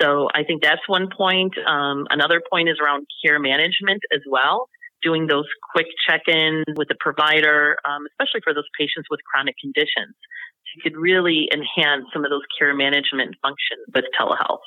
So 0.00 0.28
I 0.34 0.42
think 0.44 0.62
that's 0.62 0.82
one 0.88 1.08
point. 1.16 1.54
Um, 1.66 2.06
another 2.10 2.42
point 2.50 2.68
is 2.68 2.76
around 2.82 3.06
care 3.24 3.38
management 3.38 4.02
as 4.12 4.20
well, 4.28 4.68
doing 5.02 5.26
those 5.26 5.46
quick 5.72 5.86
check-ins 6.06 6.64
with 6.76 6.88
the 6.88 6.96
provider, 7.00 7.76
um, 7.88 8.02
especially 8.10 8.40
for 8.44 8.52
those 8.52 8.68
patients 8.78 9.06
with 9.10 9.20
chronic 9.30 9.54
conditions. 9.60 10.14
You 10.74 10.82
could 10.82 10.98
really 10.98 11.48
enhance 11.54 12.04
some 12.12 12.24
of 12.24 12.30
those 12.30 12.42
care 12.58 12.74
management 12.74 13.36
functions 13.40 13.86
with 13.94 14.04
telehealth. 14.18 14.60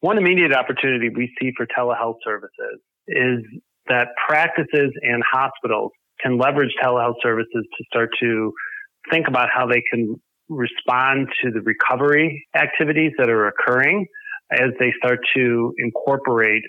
One 0.00 0.18
immediate 0.18 0.52
opportunity 0.52 1.08
we 1.08 1.34
see 1.40 1.50
for 1.56 1.66
telehealth 1.66 2.18
services 2.24 2.78
is 3.08 3.40
that 3.88 4.08
practices 4.28 4.92
and 5.02 5.22
hospitals 5.28 5.90
can 6.22 6.38
leverage 6.38 6.72
telehealth 6.82 7.16
services 7.22 7.66
to 7.76 7.84
start 7.90 8.10
to 8.20 8.52
think 9.10 9.26
about 9.26 9.48
how 9.52 9.66
they 9.66 9.82
can 9.90 10.20
respond 10.50 11.28
to 11.42 11.50
the 11.50 11.60
recovery 11.62 12.46
activities 12.54 13.12
that 13.18 13.30
are 13.30 13.46
occurring 13.48 14.06
as 14.52 14.70
they 14.78 14.92
start 14.98 15.20
to 15.36 15.72
incorporate 15.78 16.62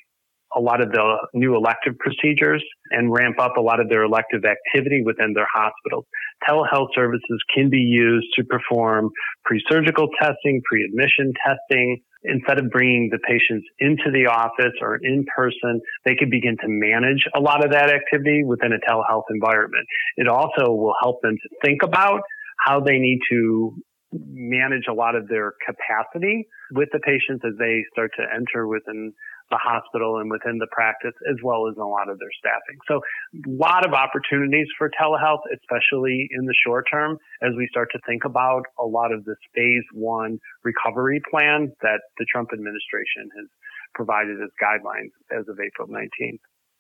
a 0.56 0.60
lot 0.60 0.82
of 0.82 0.91
the 0.91 1.17
new 1.34 1.56
elective 1.56 1.98
procedures 1.98 2.63
and 2.91 3.12
ramp 3.12 3.38
up 3.39 3.58
a 3.58 3.62
lot 3.62 3.80
of 3.80 3.89
their 3.89 4.04
elective 4.04 4.44
activity 4.44 5.02
within 5.04 5.34
their 5.34 5.48
hospitals. 5.52 6.06
Telehealth 6.48 6.89
services 6.94 7.44
can 7.56 7.70
be 7.70 7.78
used 7.78 8.28
to 8.36 8.44
perform 8.44 9.10
pre-surgical 9.46 10.10
testing, 10.22 10.62
pre-admission 10.65 11.34
testing. 11.46 12.02
Instead 12.24 12.60
of 12.60 12.70
bringing 12.70 13.10
the 13.12 13.17
patients 13.28 13.65
into 13.80 14.12
the 14.13 14.28
office 14.28 14.74
or 14.80 15.00
in 15.02 15.26
person, 15.36 15.82
they 16.06 16.13
can 16.13 16.30
begin 16.30 16.56
to 16.62 16.67
manage 16.67 17.26
a 17.36 17.39
lot 17.39 17.65
of 17.65 17.72
that 17.72 17.89
activity 17.89 18.44
within 18.46 18.74
a 18.74 18.91
telehealth 18.91 19.24
environment. 19.32 19.88
It 20.17 20.28
also 20.28 20.72
will 20.72 20.94
help 21.02 21.22
them 21.24 21.36
to 21.36 21.50
think 21.65 21.82
about 21.82 22.22
how 22.65 22.80
they 22.80 22.97
need 22.97 23.19
to 23.30 23.76
manage 24.13 24.86
a 24.89 24.93
lot 24.93 25.15
of 25.15 25.28
their 25.28 25.54
capacity 25.65 26.47
with 26.71 26.89
the 26.91 27.00
patients 27.00 27.43
as 27.45 27.54
they 27.58 27.84
start 27.93 28.12
to 28.17 28.24
enter 28.24 28.67
within 28.67 29.13
the 29.50 29.60
hospital 29.60 30.17
and 30.19 30.32
within 30.32 30.58
the 30.58 30.67
practice, 30.71 31.13
as 31.30 31.36
well 31.43 31.67
as 31.67 31.76
a 31.78 31.84
lot 31.84 32.10
of 32.10 32.17
their 32.19 32.32
staffing. 32.39 32.80
So, 32.88 33.04
a 33.36 33.52
lot 33.52 33.86
of 33.86 33.93
opportunities 33.93 34.67
for 34.78 34.89
telehealth, 34.89 35.43
especially 35.52 36.28
in 36.32 36.45
the 36.45 36.56
short 36.65 36.86
term, 36.91 37.17
as 37.43 37.52
we 37.58 37.67
start 37.69 37.89
to 37.91 38.00
think 38.08 38.24
about 38.24 38.63
a 38.80 38.86
lot 38.86 39.12
of 39.12 39.24
this 39.26 39.39
phase 39.54 39.84
one 39.93 40.39
recovery 40.63 41.21
plan 41.30 41.71
that 41.82 42.00
the 42.17 42.26
Trump 42.32 42.50
administration 42.54 43.28
has 43.38 43.47
provided 43.93 44.39
as 44.41 44.50
guidelines 44.56 45.12
as 45.32 45.47
of 45.47 45.60
April 45.60 45.88
19th. 45.88 46.39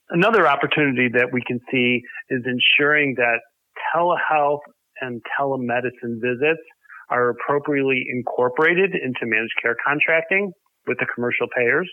Another 0.09 0.47
opportunity 0.47 1.09
that 1.13 1.31
we 1.31 1.41
can 1.45 1.59
see 1.71 2.01
is 2.29 2.43
ensuring 2.47 3.15
that 3.17 3.39
telehealth 3.93 4.63
and 5.01 5.21
telemedicine 5.39 6.21
visits 6.21 6.63
are 7.09 7.29
appropriately 7.29 8.05
incorporated 8.09 8.91
into 8.95 9.25
managed 9.25 9.53
care 9.61 9.75
contracting 9.85 10.51
with 10.87 10.97
the 10.99 11.07
commercial 11.13 11.47
payers. 11.55 11.89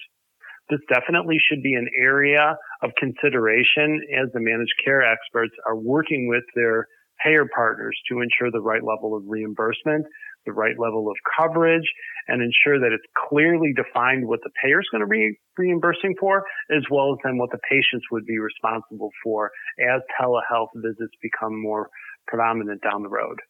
This 0.71 0.81
definitely 0.93 1.37
should 1.49 1.63
be 1.63 1.75
an 1.75 1.89
area 2.01 2.57
of 2.83 2.91
consideration 2.99 4.01
as 4.21 4.29
the 4.33 4.41
managed 4.41 4.75
care 4.85 5.03
experts 5.03 5.55
are 5.67 5.77
working 5.77 6.29
with 6.29 6.45
their 6.55 6.87
payer 7.25 7.47
partners 7.55 7.99
to 8.11 8.21
ensure 8.21 8.51
the 8.53 8.61
right 8.61 8.85
level 8.85 9.17
of 9.17 9.25
reimbursement, 9.27 10.07
the 10.47 10.53
right 10.53 10.79
level 10.79 11.11
of 11.11 11.17
coverage, 11.37 11.89
and 12.29 12.43
ensure 12.43 12.79
that 12.79 12.93
it's 12.93 13.05
clearly 13.29 13.73
defined 13.75 14.27
what 14.29 14.41
the 14.45 14.51
payer 14.63 14.81
is 14.81 14.87
going 14.93 15.03
to 15.03 15.09
be 15.09 15.35
reimbursing 15.57 16.15
for, 16.21 16.45
as 16.71 16.85
well 16.91 17.13
as 17.13 17.19
then 17.25 17.39
what 17.39 17.51
the 17.51 17.59
patients 17.69 18.07
would 18.13 18.25
be 18.27 18.39
responsible 18.39 19.11
for 19.25 19.51
as 19.81 20.01
telehealth 20.21 20.69
visits 20.77 21.13
become 21.23 21.61
more 21.61 21.89
predominant 22.29 22.83
down 22.83 23.03
the 23.03 23.09
road. 23.09 23.41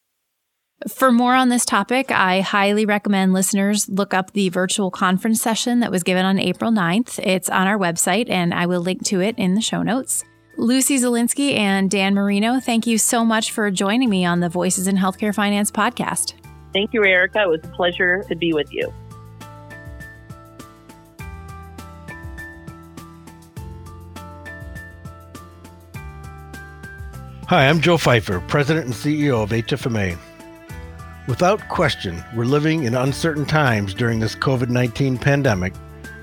For 0.87 1.11
more 1.11 1.35
on 1.35 1.49
this 1.49 1.65
topic, 1.65 2.13
I 2.13 2.41
highly 2.41 2.87
recommend 2.87 3.33
listeners 3.33 3.89
look 3.89 4.15
up 4.15 4.33
the 4.33 4.49
virtual 4.49 4.93
conference 4.93 5.43
session 5.43 5.81
that 5.81 5.91
was 5.91 6.05
given 6.05 6.25
on 6.25 6.39
April 6.39 6.71
9th. 6.71 7.19
It's 7.19 7.51
on 7.51 7.67
our 7.67 7.77
website, 7.77 8.31
and 8.31 8.55
I 8.55 8.67
will 8.67 8.81
link 8.81 9.05
to 9.07 9.21
it 9.21 9.37
in 9.37 9.55
the 9.55 9.61
show 9.61 9.83
notes. 9.83 10.25
Lucy 10.57 10.97
Zielinski 10.97 11.57
and 11.57 11.91
Dan 11.91 12.15
Marino, 12.15 12.61
thank 12.61 12.87
you 12.87 12.97
so 12.97 13.25
much 13.25 13.51
for 13.51 13.71
joining 13.71 14.09
me 14.09 14.25
on 14.25 14.41
the 14.41 14.49
Voices 14.49 14.87
in 14.87 14.97
Healthcare 14.97 15.35
Finance 15.35 15.71
podcast. 15.73 16.35
Thank 16.73 16.93
you, 16.93 17.05
Erica. 17.05 17.43
It 17.43 17.49
was 17.49 17.61
a 17.65 17.69
pleasure 17.69 18.25
to 18.29 18.37
be 18.37 18.53
with 18.53 18.73
you. 18.73 18.93
Hi, 27.49 27.67
I'm 27.67 27.81
Joe 27.81 27.97
Fifer, 27.97 28.41
President 28.41 28.85
and 28.85 28.95
CEO 28.95 29.43
of 29.43 29.49
HFMA. 29.49 30.19
Without 31.27 31.67
question, 31.71 32.23
we're 32.37 32.45
living 32.45 32.85
in 32.85 32.95
uncertain 32.95 33.47
times 33.47 33.95
during 33.95 34.21
this 34.21 34.35
COVID 34.35 34.69
19 34.69 35.17
pandemic, 35.17 35.73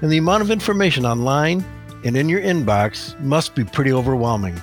and 0.04 0.12
the 0.12 0.20
amount 0.20 0.44
of 0.44 0.52
information 0.52 1.04
online 1.04 1.66
and 2.04 2.16
in 2.16 2.30
your 2.30 2.42
inbox 2.42 3.20
must 3.22 3.56
be 3.56 3.64
pretty 3.64 3.92
overwhelming. 3.92 4.62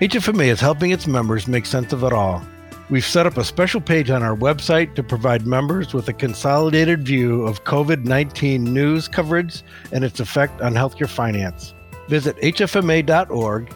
HFMA 0.00 0.46
is 0.46 0.58
helping 0.58 0.90
its 0.90 1.06
members 1.06 1.46
make 1.46 1.66
sense 1.66 1.92
of 1.92 2.02
it 2.02 2.14
all. 2.14 2.42
We've 2.88 3.04
set 3.04 3.26
up 3.26 3.36
a 3.36 3.44
special 3.44 3.82
page 3.82 4.08
on 4.08 4.22
our 4.22 4.34
website 4.34 4.94
to 4.94 5.02
provide 5.02 5.46
members 5.46 5.92
with 5.92 6.08
a 6.08 6.14
consolidated 6.14 7.04
view 7.04 7.42
of 7.42 7.64
COVID 7.64 8.06
19 8.06 8.64
news 8.64 9.06
coverage 9.06 9.62
and 9.92 10.02
its 10.02 10.18
effect 10.18 10.62
on 10.62 10.72
healthcare 10.72 11.10
finance. 11.10 11.74
Visit 12.08 12.38
hfma.org, 12.38 13.70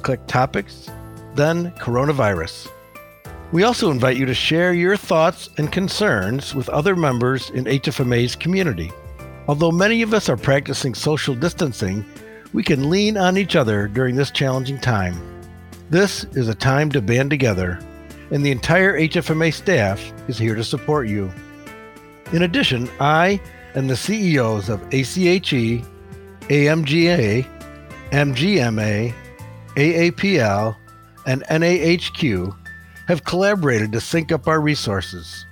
click 0.00 0.26
Topics, 0.26 0.88
then 1.34 1.72
Coronavirus. 1.72 2.68
We 3.52 3.64
also 3.64 3.90
invite 3.90 4.16
you 4.16 4.24
to 4.26 4.34
share 4.34 4.72
your 4.72 4.96
thoughts 4.96 5.50
and 5.58 5.70
concerns 5.70 6.54
with 6.54 6.68
other 6.70 6.96
members 6.96 7.50
in 7.50 7.64
HFMA's 7.64 8.34
community. 8.34 8.90
Although 9.46 9.72
many 9.72 10.02
of 10.02 10.14
us 10.14 10.28
are 10.28 10.36
practicing 10.36 10.94
social 10.94 11.34
distancing, 11.34 12.04
we 12.52 12.62
can 12.62 12.88
lean 12.88 13.18
on 13.18 13.36
each 13.36 13.56
other 13.56 13.88
during 13.88 14.16
this 14.16 14.30
challenging 14.30 14.78
time. 14.78 15.20
This 15.90 16.24
is 16.32 16.48
a 16.48 16.54
time 16.54 16.90
to 16.92 17.02
band 17.02 17.28
together, 17.28 17.78
and 18.30 18.44
the 18.44 18.50
entire 18.50 18.98
HFMA 18.98 19.52
staff 19.52 20.12
is 20.28 20.38
here 20.38 20.54
to 20.54 20.64
support 20.64 21.08
you. 21.08 21.30
In 22.32 22.42
addition, 22.42 22.88
I 23.00 23.40
and 23.74 23.90
the 23.90 23.96
CEOs 23.96 24.70
of 24.70 24.82
ACHE, 24.92 25.84
AMGA, 26.48 27.46
MGMA, 28.10 29.14
AAPL, 29.76 30.76
and 31.26 31.44
NAHQ 31.44 32.56
have 33.08 33.24
collaborated 33.24 33.92
to 33.92 34.00
sync 34.00 34.32
up 34.32 34.48
our 34.48 34.60
resources. 34.60 35.46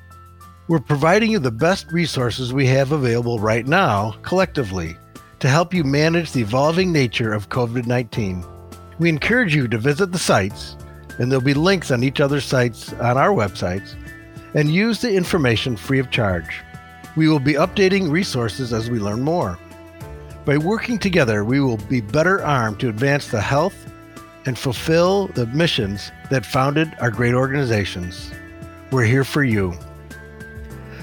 We're 0.69 0.79
providing 0.79 1.33
you 1.33 1.39
the 1.39 1.51
best 1.51 1.91
resources 1.91 2.53
we 2.53 2.67
have 2.67 2.93
available 2.93 3.41
right 3.41 3.67
now, 3.67 4.15
collectively, 4.23 4.97
to 5.41 5.49
help 5.49 5.75
you 5.75 5.83
manage 5.83 6.33
the 6.33 6.43
evolving 6.43 6.93
nature 6.93 7.33
of 7.33 7.49
COVID 7.49 7.87
19. 7.87 8.45
We 8.99 9.09
encourage 9.09 9.55
you 9.55 9.67
to 9.69 9.79
visit 9.79 10.13
the 10.13 10.19
sites, 10.19 10.77
and 11.19 11.31
there'll 11.31 11.45
be 11.45 11.55
links 11.55 11.91
on 11.91 12.05
each 12.05 12.21
other's 12.21 12.45
sites 12.45 12.93
on 12.95 13.17
our 13.17 13.31
websites, 13.31 13.95
and 14.55 14.73
use 14.73 15.01
the 15.01 15.13
information 15.13 15.77
free 15.77 15.99
of 15.99 16.11
charge. 16.11 16.61
We 17.17 17.29
will 17.29 17.41
be 17.41 17.55
updating 17.55 18.11
resources 18.11 18.73
as 18.73 18.91
we 18.91 19.01
learn 19.01 19.23
more. 19.23 19.59
By 20.45 20.57
working 20.59 20.99
together, 20.99 21.45
we 21.45 21.61
will 21.61 21.77
be 21.77 22.01
better 22.01 22.45
armed 22.45 22.79
to 22.81 22.89
advance 22.89 23.29
the 23.29 23.41
health 23.41 23.90
and 24.51 24.59
fulfill 24.59 25.29
the 25.29 25.47
missions 25.47 26.11
that 26.29 26.45
founded 26.45 26.93
our 26.99 27.09
great 27.09 27.35
organizations. 27.35 28.33
We're 28.91 29.05
here 29.05 29.23
for 29.23 29.45
you. 29.45 29.73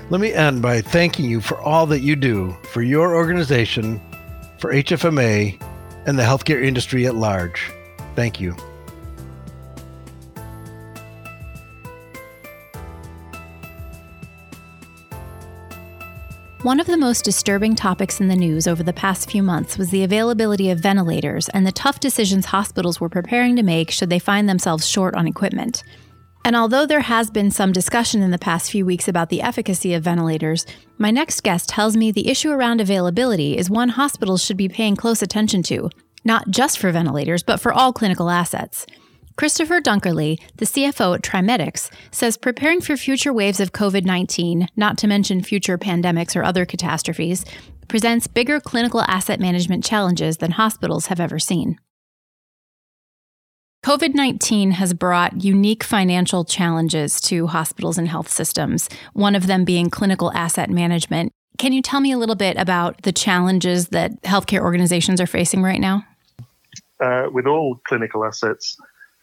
Let 0.10 0.20
me 0.20 0.34
end 0.34 0.62
by 0.62 0.82
thanking 0.82 1.30
you 1.30 1.40
for 1.40 1.58
all 1.62 1.86
that 1.86 2.02
you 2.02 2.18
do 2.18 2.58
for 2.74 2.82
your 2.82 3.16
organization, 3.16 4.02
for 4.58 4.74
HFMA, 4.74 5.62
and 6.06 6.20
the 6.20 6.24
healthcare 6.24 6.62
industry 6.62 7.08
at 7.08 7.16
large. 7.16 7.72
Thank 8.18 8.42
you. 8.42 8.54
One 16.68 16.82
of 16.82 16.88
the 16.88 16.98
most 16.98 17.24
disturbing 17.24 17.76
topics 17.76 18.20
in 18.20 18.28
the 18.28 18.36
news 18.36 18.68
over 18.68 18.84
the 18.84 18.92
past 18.92 19.32
few 19.32 19.42
months 19.42 19.78
was 19.78 19.90
the 19.90 20.04
availability 20.04 20.70
of 20.70 20.82
ventilators 20.82 21.48
and 21.48 21.66
the 21.66 21.72
tough 21.72 22.02
decisions 22.02 22.48
hospitals 22.48 23.00
were 23.00 23.08
preparing 23.08 23.56
to 23.56 23.64
make 23.64 23.90
should 23.90 24.10
they 24.10 24.20
find 24.20 24.50
themselves 24.50 24.86
short 24.86 25.16
on 25.16 25.28
equipment. 25.28 25.82
And 26.44 26.58
although 26.58 26.86
there 26.86 27.00
has 27.00 27.32
been 27.32 27.52
some 27.52 27.72
discussion 27.72 28.22
in 28.22 28.32
the 28.32 28.38
past 28.38 28.70
few 28.70 28.86
weeks 28.86 29.08
about 29.08 29.30
the 29.30 29.42
efficacy 29.42 29.94
of 29.94 30.04
ventilators, 30.04 30.66
my 30.98 31.10
next 31.10 31.42
guest 31.42 31.70
tells 31.70 31.96
me 31.96 32.12
the 32.12 32.28
issue 32.28 32.52
around 32.52 32.82
availability 32.82 33.58
is 33.58 33.70
one 33.70 33.88
hospitals 33.88 34.44
should 34.44 34.58
be 34.58 34.68
paying 34.68 34.98
close 34.98 35.22
attention 35.22 35.64
to, 35.64 35.90
not 36.26 36.50
just 36.50 36.80
for 36.80 36.92
ventilators, 36.92 37.44
but 37.44 37.62
for 37.62 37.72
all 37.72 37.94
clinical 37.94 38.30
assets. 38.30 38.86
Christopher 39.38 39.80
Dunkerley, 39.80 40.39
the 40.56 40.65
CFO 40.65 41.13
at 41.13 41.21
TRIMEDX, 41.21 41.91
says 42.10 42.38
preparing 42.38 42.82
for 42.82 42.97
future 42.97 43.32
waves 43.32 43.60
of 43.60 43.71
COVID 43.71 44.04
19, 44.04 44.67
not 44.76 44.97
to 44.97 45.08
mention 45.08 45.43
future 45.43 45.78
pandemics 45.78 46.36
or 46.36 46.43
other 46.43 46.65
catastrophes, 46.65 47.45
presents 47.88 48.26
bigger 48.26 48.60
clinical 48.60 49.04
asset 49.04 49.39
management 49.39 49.84
challenges 49.84 50.38
than 50.38 50.52
hospitals 50.52 51.06
have 51.06 51.19
ever 51.19 51.38
seen. 51.38 51.80
COVID 53.86 54.15
19 54.15 54.71
has 54.71 54.95
brought 54.95 55.43
unique 55.43 55.84
financial 55.84 56.43
challenges 56.43 57.21
to 57.21 57.45
hospitals 57.45 58.00
and 58.00 58.08
health 58.08 58.30
systems, 58.30 58.89
one 59.13 59.36
of 59.36 59.45
them 59.45 59.63
being 59.63 59.91
clinical 59.91 60.32
asset 60.34 60.71
management. 60.71 61.32
Can 61.60 61.73
you 61.73 61.84
tell 61.84 62.00
me 62.00 62.12
a 62.12 62.17
little 62.17 62.36
bit 62.36 62.58
about 62.58 63.04
the 63.04 63.12
challenges 63.12 63.89
that 63.89 64.19
healthcare 64.23 64.62
organizations 64.62 65.21
are 65.21 65.28
facing 65.28 65.62
right 65.62 65.80
now? 65.80 66.04
Uh, 67.00 67.28
with 67.32 67.45
all 67.45 67.80
clinical 67.88 68.26
assets, 68.26 68.76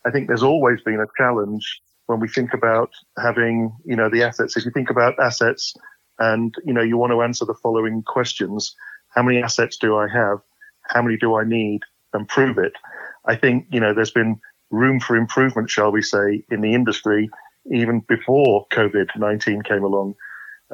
I 0.06 0.10
think 0.10 0.28
there's 0.28 0.42
always 0.42 0.80
been 0.82 1.00
a 1.00 1.06
challenge 1.16 1.80
when 2.06 2.20
we 2.20 2.28
think 2.28 2.52
about 2.52 2.90
having, 3.22 3.74
you 3.84 3.96
know, 3.96 4.10
the 4.10 4.22
assets. 4.22 4.56
If 4.56 4.64
you 4.64 4.70
think 4.70 4.90
about 4.90 5.18
assets 5.18 5.74
and, 6.18 6.54
you 6.64 6.72
know, 6.72 6.82
you 6.82 6.96
want 6.96 7.12
to 7.12 7.22
answer 7.22 7.44
the 7.44 7.54
following 7.62 8.02
questions. 8.02 8.74
How 9.14 9.22
many 9.22 9.42
assets 9.42 9.76
do 9.78 9.96
I 9.96 10.08
have? 10.08 10.38
How 10.88 11.02
many 11.02 11.16
do 11.16 11.36
I 11.36 11.44
need? 11.44 11.80
And 12.12 12.28
prove 12.28 12.58
it. 12.58 12.74
I 13.26 13.34
think, 13.36 13.66
you 13.70 13.80
know, 13.80 13.94
there's 13.94 14.10
been 14.10 14.38
room 14.70 15.00
for 15.00 15.16
improvement, 15.16 15.70
shall 15.70 15.90
we 15.90 16.02
say, 16.02 16.44
in 16.50 16.60
the 16.60 16.74
industry 16.74 17.30
even 17.72 18.00
before 18.00 18.66
COVID-19 18.72 19.64
came 19.64 19.84
along. 19.84 20.14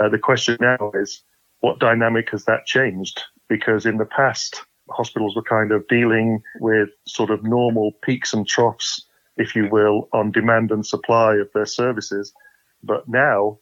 Uh, 0.01 0.09
the 0.09 0.19
question 0.19 0.57
now 0.61 0.91
is, 0.95 1.23
what 1.61 1.79
dynamic 1.79 2.31
has 2.31 2.45
that 2.47 2.67
changed? 2.67 3.23
Because 3.49 3.87
in 3.87 3.99
the 3.99 4.07
past, 4.07 4.63
hospitals 4.91 5.37
were 5.37 5.43
kind 5.43 5.73
of 5.73 5.87
dealing 5.89 6.43
with 6.61 6.89
sort 7.07 7.31
of 7.31 7.45
normal 7.45 7.93
peaks 8.03 8.33
and 8.33 8.47
troughs, 8.47 9.07
if 9.41 9.57
you 9.57 9.69
will, 9.71 10.09
on 10.13 10.31
demand 10.31 10.71
and 10.71 10.87
supply 10.87 11.37
of 11.37 11.51
their 11.55 11.67
services. 11.67 12.33
But 12.83 13.09
now, 13.09 13.59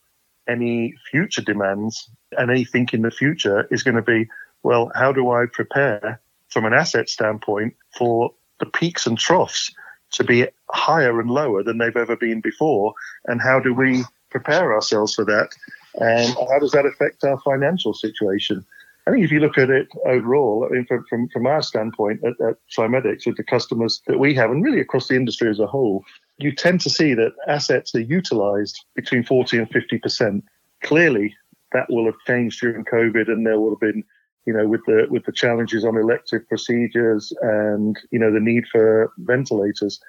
any 0.49 0.95
future 1.11 1.41
demands 1.41 2.11
and 2.37 2.51
anything 2.51 2.89
in 2.93 3.03
the 3.03 3.13
future 3.13 3.69
is 3.71 3.85
going 3.85 3.95
to 3.95 4.03
be, 4.03 4.29
well, 4.65 4.91
how 4.97 5.13
do 5.13 5.31
I 5.31 5.47
prepare 5.51 6.21
from 6.49 6.65
an 6.65 6.73
asset 6.73 7.09
standpoint 7.09 7.77
for 7.97 8.33
the 8.59 8.67
peaks 8.67 9.07
and 9.07 9.17
troughs 9.17 9.73
to 10.13 10.25
be 10.25 10.49
higher 10.71 11.21
and 11.21 11.31
lower 11.31 11.63
than 11.63 11.79
they've 11.79 11.97
ever 11.97 12.17
been 12.17 12.41
before? 12.41 12.93
And 13.27 13.41
how 13.41 13.61
do 13.61 13.73
we 13.73 14.05
prepare 14.31 14.75
ourselves 14.75 15.15
for 15.15 15.25
that? 15.27 15.51
And 15.95 16.35
how 16.35 16.59
does 16.59 16.73
that 16.73 16.87
affect 16.87 17.23
our 17.23 17.39
financial 17.41 17.95
situation? 17.95 18.65
I 19.09 19.11
think 19.11 19.25
if 19.25 19.33
you 19.33 19.41
look 19.41 19.57
at 19.57 19.71
it 19.71 19.89
overall, 20.05 20.69
I 20.69 20.75
mean, 20.75 20.85
from, 20.85 21.03
from, 21.09 21.29
from 21.31 21.47
our 21.47 21.63
standpoint 21.63 22.21
at, 22.25 22.39
at 22.47 22.57
TRIMEDX, 22.77 23.27
with 23.27 23.39
the 23.39 23.43
customers 23.43 24.03
that 24.07 24.19
we 24.19 24.35
have, 24.35 24.51
and 24.51 24.63
really 24.63 24.81
across 24.81 25.09
the 25.09 25.17
industry 25.17 25.49
as 25.49 25.59
a 25.59 25.67
whole, 25.67 26.05
you 26.37 26.53
tend 26.53 26.83
to 26.83 26.91
see 26.91 27.15
that 27.15 27.33
assets 27.47 27.95
are 27.95 28.01
utilized 28.01 28.85
between 28.95 29.25
40 29.25 29.59
and 29.59 29.71
50%. 29.71 30.43
Clearly, 30.83 31.35
that 31.73 31.87
will 31.89 32.05
have 32.05 32.19
changed 32.27 32.61
during 32.61 32.85
COVID, 32.85 33.29
and 33.29 33.47
there 33.47 33.59
will 33.59 33.71
have 33.71 33.81
been, 33.81 34.05
you 34.45 34.53
know, 34.53 34.69
with 34.69 34.83
the 34.87 35.07
with 35.09 35.25
the 35.25 35.33
challenges 35.33 35.87
on 35.87 35.97
elective 35.97 36.47
procedures 36.47 37.33
and 37.41 37.99
you 38.11 38.19
know 38.19 38.33
the 38.33 38.41
need 38.41 38.65
for 38.71 39.11
ventilators. 39.19 40.01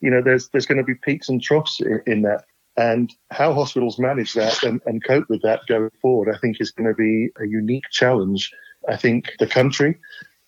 You 0.00 0.10
know, 0.10 0.22
there's 0.22 0.48
there's 0.48 0.66
going 0.66 0.78
to 0.78 0.84
be 0.84 0.94
peaks 0.94 1.28
and 1.28 1.42
troughs 1.42 1.80
in, 1.80 2.00
in 2.06 2.22
that. 2.22 2.44
And 2.78 3.12
how 3.32 3.52
hospitals 3.54 3.98
manage 3.98 4.34
that 4.34 4.62
and, 4.62 4.80
and 4.86 5.04
cope 5.04 5.28
with 5.28 5.42
that 5.42 5.62
going 5.66 5.90
forward, 6.00 6.32
I 6.32 6.38
think, 6.38 6.60
is 6.60 6.70
going 6.70 6.88
to 6.88 6.94
be 6.94 7.28
a 7.42 7.44
unique 7.44 7.90
challenge. 7.90 8.52
I 8.88 8.96
think 8.96 9.32
the 9.40 9.48
country 9.48 9.98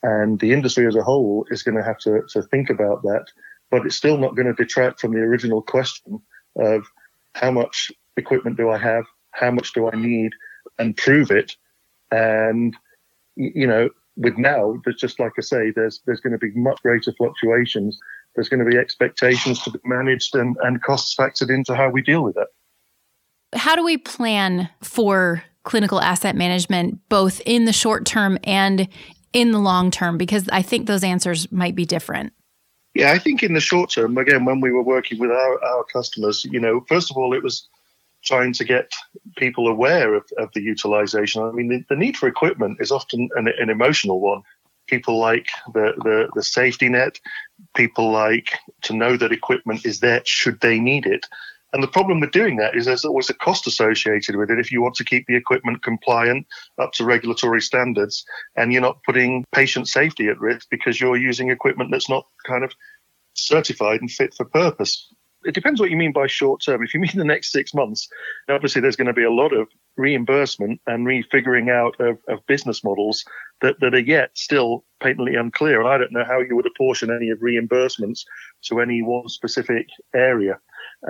and 0.04 0.38
the 0.38 0.52
industry 0.52 0.86
as 0.86 0.94
a 0.94 1.02
whole 1.02 1.44
is 1.50 1.64
going 1.64 1.76
to 1.76 1.82
have 1.82 1.98
to, 1.98 2.22
to 2.30 2.42
think 2.42 2.70
about 2.70 3.02
that. 3.02 3.26
But 3.72 3.84
it's 3.84 3.96
still 3.96 4.16
not 4.16 4.36
going 4.36 4.46
to 4.46 4.54
detract 4.54 5.00
from 5.00 5.12
the 5.12 5.18
original 5.18 5.60
question 5.60 6.22
of 6.56 6.86
how 7.34 7.50
much 7.50 7.90
equipment 8.16 8.56
do 8.56 8.70
I 8.70 8.78
have? 8.78 9.06
How 9.32 9.50
much 9.50 9.72
do 9.72 9.90
I 9.90 9.96
need? 9.96 10.30
And 10.78 10.96
prove 10.96 11.32
it. 11.32 11.56
And, 12.12 12.76
you 13.34 13.66
know, 13.66 13.90
with 14.16 14.38
now, 14.38 14.76
there's 14.84 15.00
just 15.00 15.18
like 15.18 15.32
I 15.36 15.42
say, 15.42 15.72
there's 15.74 16.00
there's 16.06 16.20
going 16.20 16.32
to 16.32 16.38
be 16.38 16.52
much 16.54 16.80
greater 16.82 17.12
fluctuations 17.18 17.98
there's 18.34 18.48
going 18.48 18.64
to 18.64 18.70
be 18.70 18.76
expectations 18.76 19.62
to 19.62 19.70
be 19.70 19.80
managed 19.84 20.34
and, 20.34 20.56
and 20.62 20.82
costs 20.82 21.14
factored 21.14 21.52
into 21.52 21.74
how 21.74 21.90
we 21.90 22.02
deal 22.02 22.22
with 22.22 22.36
it. 22.36 22.48
How 23.54 23.74
do 23.74 23.84
we 23.84 23.96
plan 23.96 24.68
for 24.82 25.42
clinical 25.64 26.00
asset 26.00 26.36
management, 26.36 27.00
both 27.08 27.40
in 27.44 27.64
the 27.64 27.72
short 27.72 28.06
term 28.06 28.38
and 28.44 28.88
in 29.32 29.50
the 29.50 29.58
long 29.58 29.90
term? 29.90 30.16
Because 30.16 30.48
I 30.52 30.62
think 30.62 30.86
those 30.86 31.02
answers 31.02 31.50
might 31.50 31.74
be 31.74 31.84
different. 31.84 32.32
Yeah, 32.94 33.12
I 33.12 33.18
think 33.18 33.42
in 33.42 33.54
the 33.54 33.60
short 33.60 33.90
term, 33.90 34.18
again, 34.18 34.44
when 34.44 34.60
we 34.60 34.72
were 34.72 34.82
working 34.82 35.18
with 35.18 35.30
our, 35.30 35.64
our 35.64 35.84
customers, 35.84 36.44
you 36.44 36.60
know, 36.60 36.84
first 36.88 37.10
of 37.10 37.16
all, 37.16 37.34
it 37.34 37.42
was 37.42 37.68
trying 38.24 38.52
to 38.52 38.64
get 38.64 38.90
people 39.36 39.68
aware 39.68 40.14
of, 40.14 40.24
of 40.38 40.50
the 40.54 40.60
utilization. 40.60 41.42
I 41.42 41.52
mean, 41.52 41.68
the, 41.68 41.84
the 41.88 41.96
need 41.96 42.16
for 42.16 42.28
equipment 42.28 42.78
is 42.80 42.90
often 42.92 43.28
an, 43.36 43.48
an 43.58 43.70
emotional 43.70 44.20
one 44.20 44.42
people 44.90 45.18
like 45.18 45.46
the, 45.72 45.92
the, 45.98 46.28
the 46.34 46.42
safety 46.42 46.88
net, 46.88 47.18
people 47.74 48.10
like 48.10 48.52
to 48.82 48.94
know 48.94 49.16
that 49.16 49.32
equipment 49.32 49.84
is 49.86 50.00
there 50.00 50.22
should 50.24 50.60
they 50.60 50.78
need 50.78 51.06
it. 51.06 51.26
And 51.72 51.82
the 51.82 51.88
problem 51.88 52.18
with 52.18 52.32
doing 52.32 52.56
that 52.56 52.74
is 52.74 52.84
there's 52.84 53.04
always 53.04 53.30
a 53.30 53.34
cost 53.34 53.66
associated 53.66 54.34
with 54.34 54.50
it 54.50 54.58
if 54.58 54.72
you 54.72 54.82
want 54.82 54.96
to 54.96 55.04
keep 55.04 55.26
the 55.26 55.36
equipment 55.36 55.82
compliant 55.82 56.46
up 56.78 56.92
to 56.94 57.04
regulatory 57.04 57.60
standards 57.60 58.24
and 58.56 58.72
you're 58.72 58.82
not 58.82 59.02
putting 59.04 59.44
patient 59.52 59.86
safety 59.86 60.28
at 60.28 60.40
risk 60.40 60.66
because 60.70 61.00
you're 61.00 61.16
using 61.16 61.50
equipment 61.50 61.92
that's 61.92 62.08
not 62.08 62.26
kind 62.44 62.64
of 62.64 62.72
certified 63.34 64.00
and 64.00 64.10
fit 64.10 64.34
for 64.34 64.44
purpose 64.46 65.12
it 65.44 65.54
depends 65.54 65.80
what 65.80 65.90
you 65.90 65.96
mean 65.96 66.12
by 66.12 66.26
short 66.26 66.62
term. 66.62 66.82
If 66.82 66.94
you 66.94 67.00
mean 67.00 67.12
the 67.16 67.24
next 67.24 67.52
six 67.52 67.72
months, 67.74 68.08
obviously 68.48 68.82
there's 68.82 68.96
going 68.96 69.06
to 69.06 69.12
be 69.12 69.24
a 69.24 69.30
lot 69.30 69.52
of 69.52 69.68
reimbursement 69.96 70.80
and 70.86 71.06
refiguring 71.06 71.70
out 71.70 71.98
of, 72.00 72.18
of 72.28 72.46
business 72.46 72.84
models 72.84 73.24
that, 73.62 73.80
that 73.80 73.94
are 73.94 74.00
yet 74.00 74.36
still 74.36 74.84
patently 75.00 75.34
unclear. 75.34 75.80
And 75.80 75.88
I 75.88 75.98
don't 75.98 76.12
know 76.12 76.24
how 76.24 76.40
you 76.40 76.56
would 76.56 76.66
apportion 76.66 77.10
any 77.10 77.30
of 77.30 77.38
reimbursements 77.38 78.24
to 78.62 78.80
any 78.80 79.02
one 79.02 79.28
specific 79.28 79.88
area. 80.14 80.58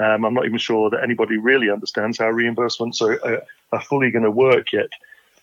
Um, 0.00 0.24
I'm 0.24 0.34
not 0.34 0.46
even 0.46 0.58
sure 0.58 0.90
that 0.90 1.02
anybody 1.02 1.36
really 1.36 1.70
understands 1.70 2.18
how 2.18 2.26
reimbursements 2.26 3.02
are, 3.02 3.24
are, 3.24 3.42
are 3.72 3.82
fully 3.82 4.10
going 4.10 4.24
to 4.24 4.30
work 4.30 4.72
yet. 4.72 4.88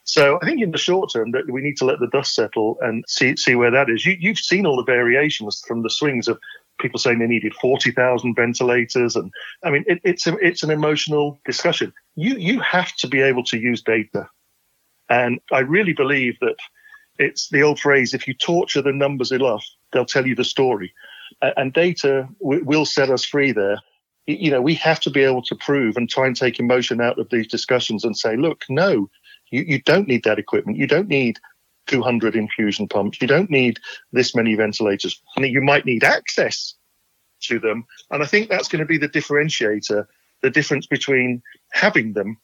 So 0.08 0.40
I 0.42 0.46
think 0.46 0.62
in 0.62 0.72
the 0.72 0.78
short 0.78 1.12
term 1.12 1.32
that 1.32 1.52
we 1.52 1.62
need 1.62 1.76
to 1.78 1.86
let 1.86 2.00
the 2.00 2.08
dust 2.08 2.34
settle 2.34 2.78
and 2.82 3.04
see 3.10 3.36
see 3.36 3.56
where 3.56 3.72
that 3.72 3.90
is. 3.90 4.06
You, 4.06 4.30
have 4.30 4.38
seen 4.38 4.66
all 4.66 4.78
the 4.78 4.84
variations 4.84 5.62
from 5.68 5.84
the 5.84 5.90
swings 5.90 6.30
of 6.30 6.40
people 6.80 7.00
saying 7.00 7.20
they 7.20 7.28
needed 7.28 7.54
40,000 7.56 8.36
ventilators. 8.36 9.16
And 9.16 9.32
I 9.64 9.72
mean, 9.72 9.84
it, 9.88 10.00
it's, 10.04 10.28
a, 10.28 10.36
it's 10.38 10.64
an 10.64 10.72
emotional 10.72 11.40
discussion. 11.46 11.94
You, 12.16 12.36
you 12.38 12.60
have 12.62 12.96
to 12.98 13.08
be 13.08 13.22
able 13.22 13.44
to 13.46 13.58
use 13.58 13.82
data. 13.82 14.30
And 15.10 15.40
I 15.52 15.60
really 15.60 15.94
believe 15.94 16.40
that 16.42 16.58
it's 17.20 17.50
the 17.50 17.64
old 17.64 17.80
phrase 17.80 18.14
if 18.14 18.28
you 18.28 18.34
torture 18.34 18.82
the 18.82 18.92
numbers 18.92 19.32
enough, 19.32 19.66
they'll 19.92 20.06
tell 20.06 20.28
you 20.28 20.36
the 20.36 20.44
story. 20.44 20.94
And 21.42 21.74
data 21.74 22.28
will 22.40 22.86
set 22.86 23.10
us 23.10 23.24
free 23.24 23.52
there. 23.52 23.80
You 24.28 24.52
know, 24.52 24.62
we 24.62 24.76
have 24.76 25.00
to 25.02 25.10
be 25.10 25.24
able 25.24 25.42
to 25.44 25.56
prove 25.56 25.98
and 25.98 26.10
try 26.10 26.28
and 26.28 26.36
take 26.36 26.60
emotion 26.60 27.00
out 27.00 27.18
of 27.18 27.30
these 27.30 27.48
discussions 27.48 28.04
and 28.04 28.18
say, 28.18 28.36
look, 28.36 28.66
no, 28.70 29.10
you, 29.52 29.62
you 29.62 29.82
don't 29.82 30.08
need 30.08 30.24
that 30.26 30.40
equipment. 30.40 30.78
You 30.78 30.88
don't 30.88 31.08
need 31.08 31.40
200 31.88 32.36
infusion 32.36 32.88
pumps. 32.88 33.22
You 33.22 33.28
don't 33.28 33.50
need 33.50 33.80
this 34.12 34.36
many 34.36 34.56
ventilators. 34.56 35.22
I 35.36 35.42
mean, 35.42 35.52
you 35.52 35.62
might 35.62 35.86
need 35.86 36.04
access 36.04 36.76
to 37.42 37.60
them. 37.60 37.86
And 38.12 38.24
I 38.24 38.26
think 38.26 38.50
that's 38.50 38.68
going 38.68 38.80
to 38.80 38.86
be 38.86 38.98
the 38.98 39.10
differentiator, 39.10 40.06
the 40.42 40.50
difference 40.50 40.88
between 40.88 41.42
having 41.72 42.14
them 42.14 42.38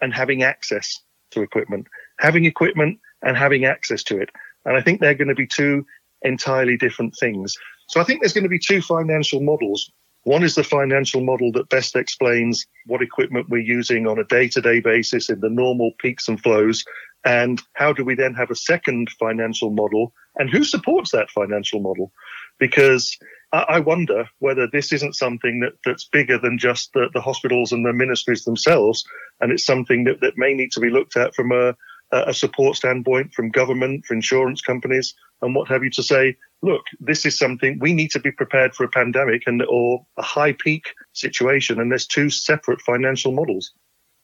and 0.00 0.12
having 0.12 0.42
access 0.42 1.00
to 1.30 1.42
equipment, 1.42 1.86
having 2.18 2.44
equipment 2.44 3.00
and 3.22 3.36
having 3.36 3.64
access 3.64 4.02
to 4.04 4.20
it. 4.20 4.30
And 4.64 4.76
I 4.76 4.82
think 4.82 5.00
they're 5.00 5.14
going 5.14 5.28
to 5.28 5.34
be 5.34 5.46
two 5.46 5.86
entirely 6.22 6.76
different 6.76 7.14
things. 7.18 7.56
So 7.88 8.00
I 8.00 8.04
think 8.04 8.20
there's 8.20 8.32
going 8.32 8.44
to 8.44 8.50
be 8.50 8.58
two 8.58 8.80
financial 8.80 9.40
models. 9.40 9.90
One 10.22 10.42
is 10.42 10.54
the 10.54 10.64
financial 10.64 11.20
model 11.20 11.52
that 11.52 11.68
best 11.68 11.96
explains 11.96 12.66
what 12.86 13.02
equipment 13.02 13.50
we're 13.50 13.58
using 13.58 14.06
on 14.06 14.18
a 14.18 14.24
day 14.24 14.48
to 14.48 14.60
day 14.60 14.80
basis 14.80 15.28
in 15.28 15.40
the 15.40 15.50
normal 15.50 15.92
peaks 15.98 16.28
and 16.28 16.42
flows 16.42 16.82
and 17.24 17.62
how 17.72 17.92
do 17.92 18.04
we 18.04 18.14
then 18.14 18.34
have 18.34 18.50
a 18.50 18.56
second 18.56 19.10
financial 19.10 19.70
model? 19.70 20.12
And 20.36 20.50
who 20.50 20.64
supports 20.64 21.10
that 21.12 21.30
financial 21.30 21.80
model? 21.80 22.12
Because 22.58 23.16
I 23.52 23.80
wonder 23.80 24.28
whether 24.40 24.66
this 24.66 24.92
isn't 24.92 25.14
something 25.14 25.60
that, 25.60 25.74
that's 25.84 26.08
bigger 26.08 26.38
than 26.38 26.58
just 26.58 26.92
the, 26.92 27.08
the 27.14 27.20
hospitals 27.20 27.72
and 27.72 27.86
the 27.86 27.92
ministries 27.92 28.44
themselves. 28.44 29.04
And 29.40 29.52
it's 29.52 29.64
something 29.64 30.04
that, 30.04 30.20
that 30.20 30.36
may 30.36 30.54
need 30.54 30.72
to 30.72 30.80
be 30.80 30.90
looked 30.90 31.16
at 31.16 31.34
from 31.34 31.52
a, 31.52 31.76
a 32.10 32.34
support 32.34 32.76
standpoint 32.76 33.32
from 33.32 33.50
government, 33.50 34.04
for 34.06 34.14
insurance 34.14 34.60
companies, 34.60 35.14
and 35.40 35.54
what 35.54 35.68
have 35.68 35.84
you 35.84 35.90
to 35.90 36.02
say, 36.02 36.36
look, 36.62 36.82
this 36.98 37.26
is 37.26 37.38
something 37.38 37.78
we 37.80 37.92
need 37.92 38.10
to 38.12 38.20
be 38.20 38.30
prepared 38.30 38.74
for 38.74 38.84
a 38.84 38.88
pandemic 38.88 39.42
and 39.46 39.62
or 39.68 40.04
a 40.16 40.22
high 40.22 40.52
peak 40.52 40.94
situation. 41.12 41.80
And 41.80 41.90
there's 41.90 42.06
two 42.06 42.30
separate 42.30 42.80
financial 42.80 43.32
models. 43.32 43.72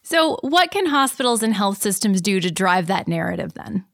So, 0.03 0.39
what 0.43 0.71
can 0.71 0.87
hospitals 0.87 1.43
and 1.43 1.55
health 1.55 1.81
systems 1.81 2.21
do 2.21 2.41
to 2.41 2.51
drive 2.51 2.87
that 2.87 3.09
narrative 3.09 3.55
then? 3.55 3.85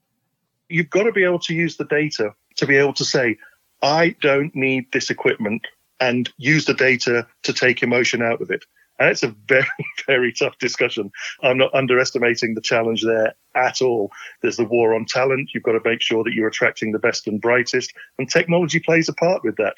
You've 0.69 0.91
got 0.91 1.05
to 1.05 1.13
be 1.13 1.25
able 1.25 1.41
to 1.41 1.55
use 1.55 1.77
the 1.77 1.85
data 1.85 2.35
to 2.57 2.67
be 2.67 2.77
able 2.77 2.95
to 2.95 3.05
say, 3.05 3.37
I 3.83 4.17
don't 4.21 4.55
need 4.55 4.91
this 4.93 5.11
equipment 5.11 5.67
and 6.01 6.33
use 6.39 6.65
the 6.65 6.75
data 6.75 7.27
to 7.43 7.53
take 7.53 7.83
emotion 7.83 8.23
out 8.23 8.41
of 8.41 8.51
it. 8.51 8.65
And 8.99 9.11
it's 9.11 9.23
a 9.23 9.35
very, 9.49 9.67
very 10.07 10.33
tough 10.33 10.59
discussion. 10.59 11.11
I'm 11.43 11.59
not 11.59 11.75
underestimating 11.75 12.55
the 12.55 12.61
challenge 12.61 13.03
there 13.05 13.35
at 13.55 13.83
all. 13.83 14.11
There's 14.43 14.57
the 14.57 14.65
war 14.65 14.95
on 14.95 15.05
talent. 15.05 15.51
You've 15.53 15.63
got 15.63 15.73
to 15.73 15.81
make 15.89 16.01
sure 16.01 16.25
that 16.25 16.33
you're 16.33 16.49
attracting 16.49 16.93
the 16.93 16.99
best 16.99 17.27
and 17.27 17.41
brightest, 17.41 17.93
and 18.19 18.31
technology 18.31 18.81
plays 18.81 19.09
a 19.09 19.15
part 19.15 19.45
with 19.45 19.57
that. 19.57 19.75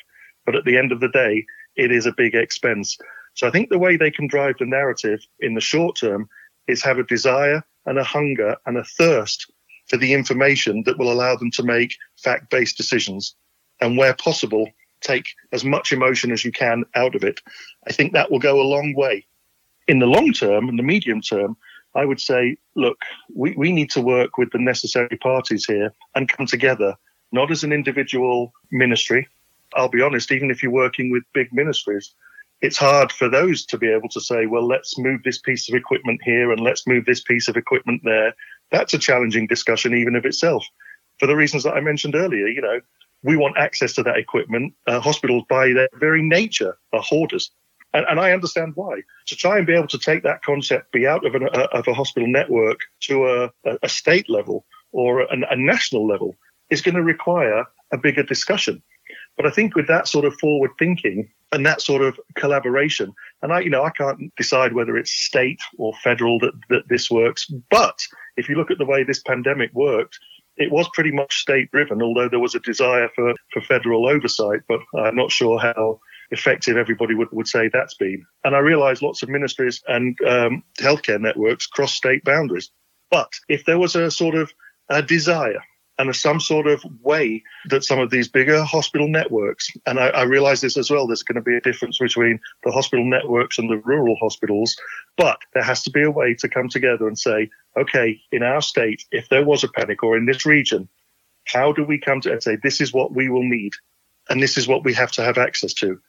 But 0.47 0.57
at 0.57 0.65
the 0.65 0.79
end 0.79 0.93
of 0.93 1.01
the 1.01 1.09
day, 1.09 1.45
it 1.77 1.93
is 1.93 2.07
a 2.07 2.13
big 2.13 2.35
expense. 2.35 2.97
So 3.39 3.47
I 3.47 3.53
think 3.53 3.71
the 3.71 3.79
way 3.79 3.97
they 3.97 4.11
can 4.11 4.27
drive 4.27 4.57
the 4.59 4.67
narrative 4.67 5.21
in 5.39 5.55
the 5.55 5.61
short 5.61 5.95
term 5.95 6.29
is 6.67 6.83
have 6.83 6.99
a 6.99 7.05
desire 7.05 7.63
and 7.87 7.97
a 7.97 8.03
hunger 8.03 8.57
and 8.67 8.77
a 8.77 8.83
thirst 8.83 9.49
for 9.87 9.97
the 9.97 10.13
information 10.13 10.83
that 10.87 10.99
will 10.99 11.13
allow 11.13 11.37
them 11.37 11.53
to 11.53 11.63
make 11.63 11.95
fact 12.17 12.51
based 12.51 12.77
decisions. 12.77 13.37
And 13.81 13.97
where 13.97 14.13
possible, 14.15 14.69
take 15.03 15.37
as 15.53 15.65
much 15.65 15.93
emotion 15.93 16.33
as 16.33 16.45
you 16.45 16.51
can 16.51 16.83
out 16.97 17.15
of 17.15 17.23
it. 17.23 17.41
I 17.87 17.93
think 17.93 18.13
that 18.13 18.29
will 18.29 18.41
go 18.41 18.61
a 18.61 18.73
long 18.75 18.93
way. 18.97 19.25
In 19.87 20.01
the 20.01 20.07
long 20.07 20.33
term 20.33 20.69
and 20.69 20.77
the 20.77 20.83
medium 20.83 21.21
term, 21.21 21.57
I 21.95 22.07
would 22.07 22.21
say, 22.21 22.57
look, 22.75 22.99
we, 23.33 23.55
we 23.57 23.71
need 23.71 23.91
to 23.91 24.01
work 24.01 24.37
with 24.37 24.51
the 24.51 24.59
necessary 24.59 25.17
parties 25.17 25.65
here 25.65 25.95
and 26.17 26.29
come 26.29 26.47
together, 26.47 26.97
not 27.31 27.53
as 27.53 27.63
an 27.63 27.73
individual 27.73 28.53
ministry. 28.73 29.29
I'll 29.77 29.89
be 29.89 30.03
honest, 30.03 30.33
even 30.33 30.51
if 30.51 30.61
you're 30.61 30.73
working 30.73 31.13
with 31.13 31.23
big 31.33 31.53
ministries, 31.53 32.17
it's 32.61 32.77
hard 32.77 33.13
for 33.13 33.29
those 33.29 33.65
to 33.67 33.79
be 33.79 33.89
able 33.89 34.09
to 34.09 34.21
say, 34.21 34.47
well, 34.47 34.67
let's 34.67 34.99
move 34.99 35.23
this 35.23 35.39
piece 35.39 35.69
of 35.69 35.75
equipment 35.75 36.21
here 36.25 36.51
and 36.51 36.61
let's 36.61 36.87
move 36.87 37.05
this 37.05 37.23
piece 37.23 37.49
of 37.49 37.57
equipment 37.57 38.03
there. 38.05 38.35
That's 38.71 38.95
a 38.95 38.99
challenging 38.99 39.47
discussion, 39.47 39.95
even 39.95 40.17
of 40.17 40.25
itself. 40.25 40.67
for 41.19 41.27
the 41.27 41.37
reasons 41.37 41.65
that 41.65 41.75
I 41.75 41.81
mentioned 41.81 42.15
earlier. 42.15 42.47
You 42.47 42.63
know, 42.63 42.81
we 43.23 43.37
want 43.37 43.59
access 43.59 43.93
to 43.95 44.03
that 44.05 44.17
equipment. 44.17 44.75
Uh, 44.87 45.01
hospitals, 45.01 45.45
by 45.49 45.73
their 45.73 45.89
very 45.95 46.23
nature, 46.23 46.77
are 46.93 47.03
hoarders. 47.03 47.51
And, 47.95 48.05
and, 48.09 48.21
I 48.21 48.33
understand 48.33 48.73
why. 48.75 49.03
To 49.29 49.37
try 49.37 49.57
and 49.57 49.67
be 49.67 49.75
able 49.75 49.89
to 49.89 49.99
take 49.99 50.23
that 50.23 50.43
concept, 50.43 50.93
be 50.93 51.07
out 51.07 51.25
of, 51.25 51.35
an, 51.35 51.45
a, 51.45 51.61
of 51.79 51.89
a 51.89 51.95
hospital 51.95 52.29
network 52.29 52.81
to 53.03 53.27
a, 53.27 53.51
a 53.83 53.89
state 53.89 54.29
level 54.29 54.67
or 54.93 55.23
a 55.23 55.57
national 55.57 56.07
level 56.07 56.37
is 56.71 56.83
going 56.83 56.95
to 56.95 57.03
require 57.03 57.65
a 57.93 57.99
bigger 57.99 58.23
discussion. 58.23 58.83
But 59.39 59.47
I 59.47 59.51
think 59.51 59.77
with 59.77 59.87
that 59.87 60.09
sort 60.09 60.25
of 60.25 60.35
forward 60.35 60.73
thinking 60.81 61.31
and 61.53 61.65
that 61.65 61.81
sort 61.81 62.03
of 62.03 62.19
collaboration, 62.35 63.15
and 63.41 63.53
I, 63.53 63.61
you 63.61 63.71
know, 63.71 63.85
I 63.85 63.91
can't 63.91 64.35
decide 64.37 64.73
whether 64.73 64.97
it's 64.97 65.13
state 65.13 65.61
or 65.79 65.95
federal 66.03 66.41
that, 66.41 66.55
that 66.71 66.89
this 66.89 67.09
works. 67.09 67.47
But 67.71 68.03
if 68.37 68.49
you 68.49 68.57
look 68.57 68.73
at 68.73 68.79
the 68.79 68.85
way 68.85 69.05
this 69.05 69.23
pandemic 69.23 69.73
worked, 69.73 70.19
it 70.57 70.73
was 70.73 70.91
pretty 70.93 71.13
much 71.13 71.39
state 71.39 71.71
driven, 71.71 72.03
although 72.03 72.29
there 72.29 72.41
was 72.41 72.57
a 72.57 72.61
desire 72.61 73.09
for, 73.15 73.33
for 73.53 73.63
federal 73.63 74.09
oversight. 74.09 74.63
But 74.69 74.81
I'm 74.99 75.15
not 75.15 75.31
sure 75.31 75.61
how 75.61 76.01
effective 76.33 76.77
everybody 76.77 77.15
would, 77.15 77.29
would 77.31 77.47
say 77.47 77.71
that's 77.73 77.95
been. 77.95 78.27
And 78.43 78.57
I 78.57 78.59
realize 78.59 79.03
lots 79.03 79.23
of 79.23 79.29
ministries 79.29 79.81
and 79.87 80.19
um, 80.27 80.65
healthcare 80.81 81.21
networks 81.21 81.69
cross 81.69 81.95
state 81.95 82.25
boundaries. 82.25 82.73
But 83.09 83.33
if 83.49 83.65
there 83.67 83.79
was 83.79 83.95
a 83.95 84.11
sort 84.11 84.35
of 84.35 84.53
a 84.89 85.01
desire 85.01 85.63
and 85.99 86.15
some 86.15 86.39
sort 86.39 86.67
of 86.67 86.85
way 87.03 87.43
that 87.67 87.85
some 87.85 87.99
of 87.99 88.11
these 88.11 88.29
bigger 88.29 88.63
hospital 88.63 89.09
networks, 89.09 89.71
and 89.85 89.99
I, 89.99 90.09
I, 90.09 90.23
realize 90.23 90.61
this 90.61 90.77
as 90.77 90.91
well, 90.91 91.07
there's 91.07 91.25
going 91.25 91.35
to 91.37 91.43
be 91.43 91.57
a 91.57 91.61
difference 91.61 91.99
between 91.99 92.39
the 92.65 92.71
hospital 92.71 93.05
networks 93.05 93.59
and 93.59 93.69
the 93.69 93.79
rural 93.79 94.17
hospitals, 94.17 94.77
but 95.17 95.41
there 95.55 95.63
has 95.63 95.83
to 95.83 95.91
be 95.91 96.03
a 96.03 96.11
way 96.11 96.35
to 96.35 96.49
come 96.49 96.69
together 96.69 97.09
and 97.09 97.19
say, 97.19 97.51
okay, 97.77 98.21
in 98.31 98.45
our 98.45 98.63
state, 98.63 99.05
if 99.11 99.29
there 99.29 99.45
was 99.45 99.65
a 99.65 99.69
panic 99.69 100.03
or 100.03 100.17
in 100.17 100.27
this 100.27 100.47
region, 100.47 100.89
how 101.45 101.73
do 101.73 101.83
we 101.83 101.99
come 101.99 102.21
to 102.21 102.33
and 102.33 102.43
say, 102.43 102.57
this 102.63 102.81
is 102.81 102.93
what 102.93 103.15
we 103.15 103.29
will 103.29 103.47
need 103.47 103.73
and 104.29 104.41
this 104.43 104.57
is 104.57 104.69
what 104.69 104.85
we 104.85 104.95
have 104.95 105.11
to 105.13 105.25
have 105.25 105.39
access 105.39 105.73
to? 105.75 106.01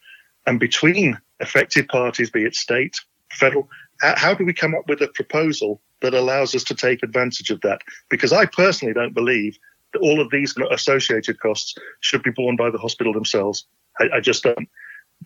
And 0.46 0.60
between 0.60 1.20
affected 1.40 1.88
parties, 1.88 2.30
be 2.30 2.44
it 2.44 2.56
state, 2.56 3.00
federal, 3.32 3.70
how 4.02 4.34
do 4.34 4.46
we 4.46 4.54
come 4.54 4.76
up 4.76 4.88
with 4.88 5.02
a 5.02 5.08
proposal 5.08 5.82
that 6.02 6.14
allows 6.14 6.56
us 6.56 6.64
to 6.66 6.76
take 6.76 7.04
advantage 7.04 7.52
of 7.52 7.62
that? 7.62 7.82
Because 8.10 8.32
I 8.32 8.46
personally 8.46 8.94
don't 8.94 9.14
believe 9.14 9.58
all 10.02 10.22
of 10.22 10.30
these 10.30 10.56
associated 10.72 11.40
costs 11.40 11.76
should 12.02 12.24
be 12.24 12.32
borne 12.32 12.56
by 12.56 12.70
the 12.70 12.78
hospital 12.78 13.14
themselves. 13.14 13.66
I, 14.00 14.10
I 14.16 14.20
just 14.20 14.44
don't. 14.44 14.70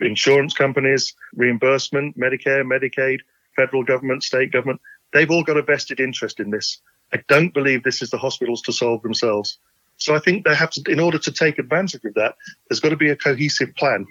Insurance 0.02 0.54
companies, 0.54 1.14
reimbursement, 1.36 2.18
Medicare, 2.18 2.64
Medicaid, 2.64 3.20
federal 3.56 3.84
government, 3.84 4.24
state 4.24 4.52
government, 4.52 4.82
they've 5.12 5.30
all 5.30 5.44
got 5.44 5.58
a 5.58 5.62
vested 5.62 6.00
interest 6.00 6.40
in 6.40 6.50
this. 6.50 6.80
I 7.14 7.22
don't 7.28 7.54
believe 7.54 7.84
this 7.84 8.02
is 8.02 8.10
the 8.10 8.18
hospitals 8.18 8.62
to 8.64 8.74
solve 8.74 9.04
themselves. 9.04 9.60
So 9.98 10.16
I 10.16 10.20
think 10.20 10.46
they 10.46 10.56
have 10.56 10.72
to, 10.72 10.92
in 10.92 11.00
order 11.00 11.20
to 11.20 11.32
take 11.32 11.60
advantage 11.60 12.04
of 12.06 12.16
that, 12.16 12.36
there's 12.68 12.80
got 12.80 12.90
to 12.90 12.98
be 12.98 13.12
a 13.12 13.16
cohesive 13.16 13.76
plan. 13.76 14.08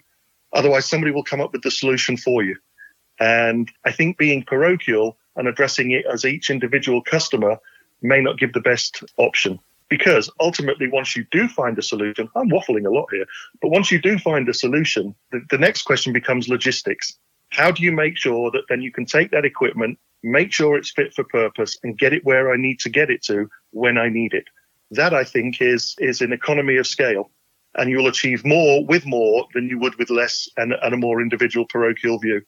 Otherwise, 0.52 0.88
somebody 0.88 1.12
will 1.12 1.24
come 1.24 1.40
up 1.40 1.52
with 1.52 1.62
the 1.62 1.70
solution 1.70 2.16
for 2.16 2.44
you. 2.44 2.56
And 3.18 3.70
I 3.84 3.92
think 3.92 4.18
being 4.18 4.44
parochial 4.44 5.16
and 5.36 5.48
addressing 5.48 5.90
it 5.90 6.04
as 6.06 6.24
each 6.24 6.50
individual 6.50 7.02
customer 7.02 7.56
may 8.02 8.20
not 8.20 8.38
give 8.38 8.52
the 8.52 8.60
best 8.60 9.02
option. 9.16 9.58
Because 9.92 10.31
ultimately, 10.40 10.88
once 10.88 11.14
you 11.14 11.26
do 11.31 11.46
find 11.46 11.78
a 11.78 11.83
solution, 11.83 12.26
I'm 12.35 12.48
waffling 12.48 12.87
a 12.87 12.90
lot 12.90 13.09
here, 13.12 13.26
but 13.61 13.68
once 13.68 13.92
you 13.92 14.00
do 14.00 14.18
find 14.18 14.48
a 14.48 14.55
solution, 14.55 15.14
the, 15.33 15.42
the 15.50 15.59
next 15.59 15.83
question 15.83 16.14
becomes 16.14 16.48
logistics. 16.48 17.18
How 17.50 17.70
do 17.70 17.83
you 17.83 17.92
make 17.92 18.16
sure 18.16 18.50
that 18.52 18.62
then 18.70 18.81
you 18.81 18.90
can 18.90 19.05
take 19.05 19.31
that 19.33 19.44
equipment, 19.44 19.98
make 20.22 20.50
sure 20.50 20.78
it's 20.78 20.90
fit 20.90 21.12
for 21.12 21.24
purpose, 21.24 21.76
and 21.83 21.98
get 21.98 22.14
it 22.14 22.24
where 22.24 22.50
I 22.50 22.57
need 22.57 22.81
to 22.81 22.88
get 22.88 23.11
it 23.11 23.22
to 23.24 23.50
when 23.72 23.98
I 23.98 24.09
need 24.09 24.33
it? 24.33 24.46
That 24.92 25.12
I 25.12 25.24
think 25.24 25.61
is 25.61 25.94
is 25.98 26.22
an 26.22 26.33
economy 26.33 26.78
of 26.78 26.87
scale, 26.87 27.31
and 27.74 27.90
you'll 27.90 28.09
achieve 28.09 28.46
more 28.46 28.87
with 28.87 29.05
more 29.05 29.46
than 29.52 29.68
you 29.68 29.78
would 29.78 29.96
with 29.96 30.09
less 30.09 30.48
and, 30.57 30.72
and 30.72 30.94
a 30.94 30.96
more 30.96 31.20
individual 31.20 31.66
parochial 31.68 32.18
view. 32.18 32.40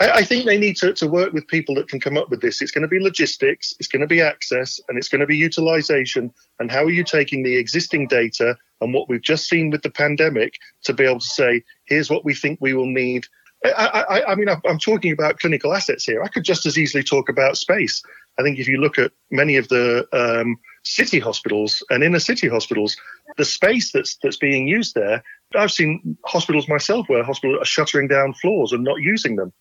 I, 0.00 0.10
I 0.10 0.24
think 0.24 0.44
they 0.44 0.58
need 0.58 0.76
to, 0.78 0.92
to 0.94 1.06
work 1.06 1.32
with 1.32 1.48
people 1.48 1.74
that 1.76 1.88
can 1.88 2.00
come 2.00 2.16
up 2.16 2.30
with 2.30 2.40
this. 2.40 2.60
It's 2.60 2.70
going 2.70 2.82
to 2.82 2.88
be 2.88 3.00
logistics, 3.00 3.74
it's 3.78 3.88
going 3.88 4.00
to 4.00 4.06
be 4.06 4.20
access, 4.20 4.80
and 4.88 4.98
it's 4.98 5.08
going 5.08 5.20
to 5.20 5.26
be 5.26 5.36
utilization. 5.36 6.32
And 6.58 6.70
how 6.70 6.84
are 6.84 6.90
you 6.90 7.04
taking 7.04 7.42
the 7.42 7.56
existing 7.56 8.08
data 8.08 8.56
and 8.80 8.92
what 8.92 9.08
we've 9.08 9.22
just 9.22 9.48
seen 9.48 9.70
with 9.70 9.82
the 9.82 9.90
pandemic 9.90 10.54
to 10.84 10.92
be 10.92 11.04
able 11.04 11.20
to 11.20 11.26
say, 11.26 11.62
here's 11.86 12.10
what 12.10 12.24
we 12.24 12.34
think 12.34 12.58
we 12.60 12.74
will 12.74 12.86
need 12.86 13.26
I, 13.64 14.04
I, 14.08 14.32
I, 14.32 14.34
mean, 14.34 14.48
I'm 14.48 14.78
talking 14.78 15.12
about 15.12 15.38
clinical 15.38 15.74
assets 15.74 16.04
here. 16.04 16.22
I 16.22 16.28
could 16.28 16.44
just 16.44 16.66
as 16.66 16.78
easily 16.78 17.02
talk 17.02 17.28
about 17.28 17.56
space. 17.56 18.02
I 18.38 18.42
think 18.42 18.58
if 18.58 18.68
you 18.68 18.78
look 18.78 18.98
at 18.98 19.12
many 19.30 19.56
of 19.56 19.68
the 19.68 20.06
um, 20.12 20.58
city 20.84 21.18
hospitals 21.18 21.82
and 21.90 22.04
inner 22.04 22.18
city 22.18 22.48
hospitals, 22.48 22.96
the 23.38 23.44
space 23.44 23.92
that's 23.92 24.16
that's 24.22 24.36
being 24.36 24.68
used 24.68 24.94
there, 24.94 25.22
I've 25.54 25.72
seen 25.72 26.18
hospitals 26.26 26.68
myself 26.68 27.08
where 27.08 27.24
hospitals 27.24 27.60
are 27.60 27.64
shuttering 27.64 28.08
down 28.08 28.34
floors 28.34 28.72
and 28.72 28.84
not 28.84 29.00
using 29.00 29.36
them. 29.36 29.52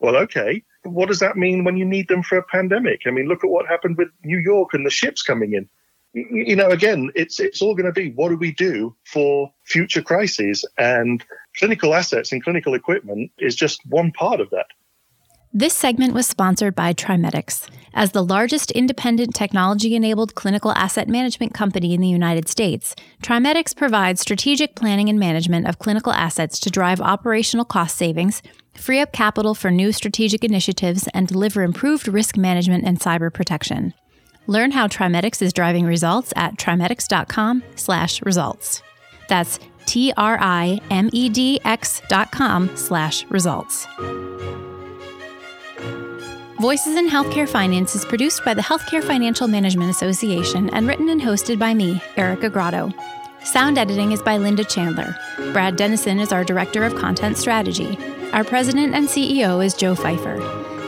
Well, 0.00 0.16
okay. 0.16 0.62
What 0.84 1.08
does 1.08 1.18
that 1.18 1.36
mean 1.36 1.64
when 1.64 1.76
you 1.76 1.84
need 1.84 2.08
them 2.08 2.22
for 2.22 2.38
a 2.38 2.42
pandemic? 2.42 3.02
I 3.06 3.10
mean, 3.10 3.26
look 3.26 3.44
at 3.44 3.50
what 3.50 3.66
happened 3.66 3.96
with 3.98 4.08
New 4.24 4.38
York 4.38 4.74
and 4.74 4.86
the 4.86 4.90
ships 4.90 5.22
coming 5.22 5.54
in. 5.54 5.68
You 6.14 6.56
know, 6.56 6.70
again, 6.70 7.10
it's 7.14 7.38
it's 7.38 7.60
all 7.60 7.74
going 7.74 7.86
to 7.86 7.92
be 7.92 8.12
what 8.12 8.30
do 8.30 8.36
we 8.36 8.52
do 8.52 8.96
for 9.04 9.52
future 9.64 10.00
crises, 10.00 10.64
and 10.78 11.22
clinical 11.56 11.94
assets 11.94 12.32
and 12.32 12.42
clinical 12.42 12.74
equipment 12.74 13.30
is 13.38 13.54
just 13.54 13.84
one 13.84 14.12
part 14.12 14.40
of 14.40 14.48
that. 14.50 14.66
This 15.54 15.72
segment 15.72 16.12
was 16.12 16.26
sponsored 16.26 16.74
by 16.74 16.92
TRIMEDX. 16.92 17.70
As 17.94 18.12
the 18.12 18.22
largest 18.22 18.70
independent 18.72 19.34
technology 19.34 19.96
enabled 19.96 20.34
clinical 20.34 20.72
asset 20.72 21.08
management 21.08 21.54
company 21.54 21.94
in 21.94 22.02
the 22.02 22.08
United 22.08 22.50
States, 22.50 22.94
TRIMEDX 23.22 23.74
provides 23.74 24.20
strategic 24.20 24.74
planning 24.74 25.08
and 25.08 25.18
management 25.18 25.66
of 25.66 25.78
clinical 25.78 26.12
assets 26.12 26.60
to 26.60 26.68
drive 26.68 27.00
operational 27.00 27.64
cost 27.64 27.96
savings, 27.96 28.42
free 28.74 29.00
up 29.00 29.10
capital 29.12 29.54
for 29.54 29.70
new 29.70 29.90
strategic 29.90 30.44
initiatives, 30.44 31.08
and 31.14 31.26
deliver 31.26 31.62
improved 31.62 32.08
risk 32.08 32.36
management 32.36 32.84
and 32.84 33.00
cyber 33.00 33.32
protection. 33.32 33.94
Learn 34.46 34.72
how 34.72 34.86
TRIMEDX 34.86 35.40
is 35.40 35.54
driving 35.54 35.86
results 35.86 36.34
at 36.36 36.58
trimedx.com/results. 36.58 38.82
That's 39.28 39.58
T 39.86 40.12
R 40.18 40.36
I 40.38 40.78
M 40.90 41.08
E 41.14 41.30
D 41.30 41.58
X 41.64 42.02
dot 42.08 42.32
com 42.32 42.68
slash 42.76 43.24
results. 43.30 43.86
Voices 46.60 46.96
in 46.96 47.08
Healthcare 47.08 47.48
Finance 47.48 47.94
is 47.94 48.04
produced 48.04 48.44
by 48.44 48.52
the 48.52 48.62
Healthcare 48.62 49.02
Financial 49.02 49.46
Management 49.46 49.92
Association 49.92 50.68
and 50.70 50.88
written 50.88 51.08
and 51.08 51.20
hosted 51.20 51.56
by 51.56 51.72
me, 51.72 52.02
Erica 52.16 52.50
Grotto. 52.50 52.92
Sound 53.44 53.78
editing 53.78 54.10
is 54.10 54.20
by 54.20 54.38
Linda 54.38 54.64
Chandler. 54.64 55.14
Brad 55.52 55.76
Dennison 55.76 56.18
is 56.18 56.32
our 56.32 56.42
Director 56.42 56.82
of 56.82 56.96
Content 56.96 57.36
Strategy. 57.36 57.96
Our 58.32 58.42
President 58.42 58.92
and 58.92 59.06
CEO 59.06 59.64
is 59.64 59.72
Joe 59.72 59.94
Fifer. 59.94 60.36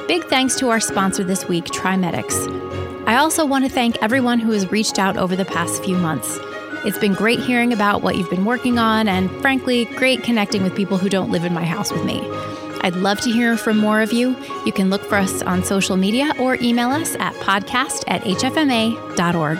Big 0.09 0.24
thanks 0.24 0.56
to 0.56 0.70
our 0.70 0.80
sponsor 0.80 1.22
this 1.22 1.46
week, 1.46 1.66
TRIMEDX. 1.66 3.06
I 3.06 3.18
also 3.18 3.46
want 3.46 3.64
to 3.64 3.70
thank 3.70 3.96
everyone 4.02 4.40
who 4.40 4.50
has 4.50 4.72
reached 4.72 4.98
out 4.98 5.16
over 5.16 5.37
the 5.37 5.44
past 5.44 5.85
few 5.85 5.96
months. 5.96 6.40
It's 6.85 6.98
been 6.98 7.14
great 7.14 7.38
hearing 7.38 7.72
about 7.72 8.02
what 8.02 8.16
you've 8.16 8.28
been 8.28 8.44
working 8.44 8.80
on, 8.80 9.06
and 9.06 9.30
frankly, 9.40 9.85
great 9.85 10.24
connecting 10.24 10.64
with 10.64 10.74
people 10.74 10.98
who 10.98 11.09
don't 11.09 11.30
live 11.30 11.44
in 11.44 11.54
my 11.54 11.64
house 11.64 11.92
with 11.92 12.04
me. 12.04 12.20
I'd 12.80 12.96
love 12.96 13.20
to 13.22 13.30
hear 13.30 13.56
from 13.56 13.78
more 13.78 14.00
of 14.00 14.12
you. 14.12 14.36
You 14.64 14.72
can 14.72 14.90
look 14.90 15.02
for 15.02 15.16
us 15.16 15.42
on 15.42 15.64
social 15.64 15.96
media 15.96 16.32
or 16.38 16.56
email 16.56 16.90
us 16.90 17.14
at 17.16 17.34
podcast 17.34 18.04
at 18.08 18.22
hfma.org. 18.22 19.58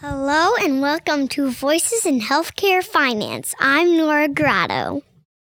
Hello 0.00 0.54
and 0.60 0.82
welcome 0.82 1.26
to 1.28 1.50
Voices 1.50 2.04
in 2.04 2.20
Healthcare 2.20 2.84
Finance. 2.84 3.54
I'm 3.58 3.96
Nora 3.96 4.28
Grotto. 4.28 5.02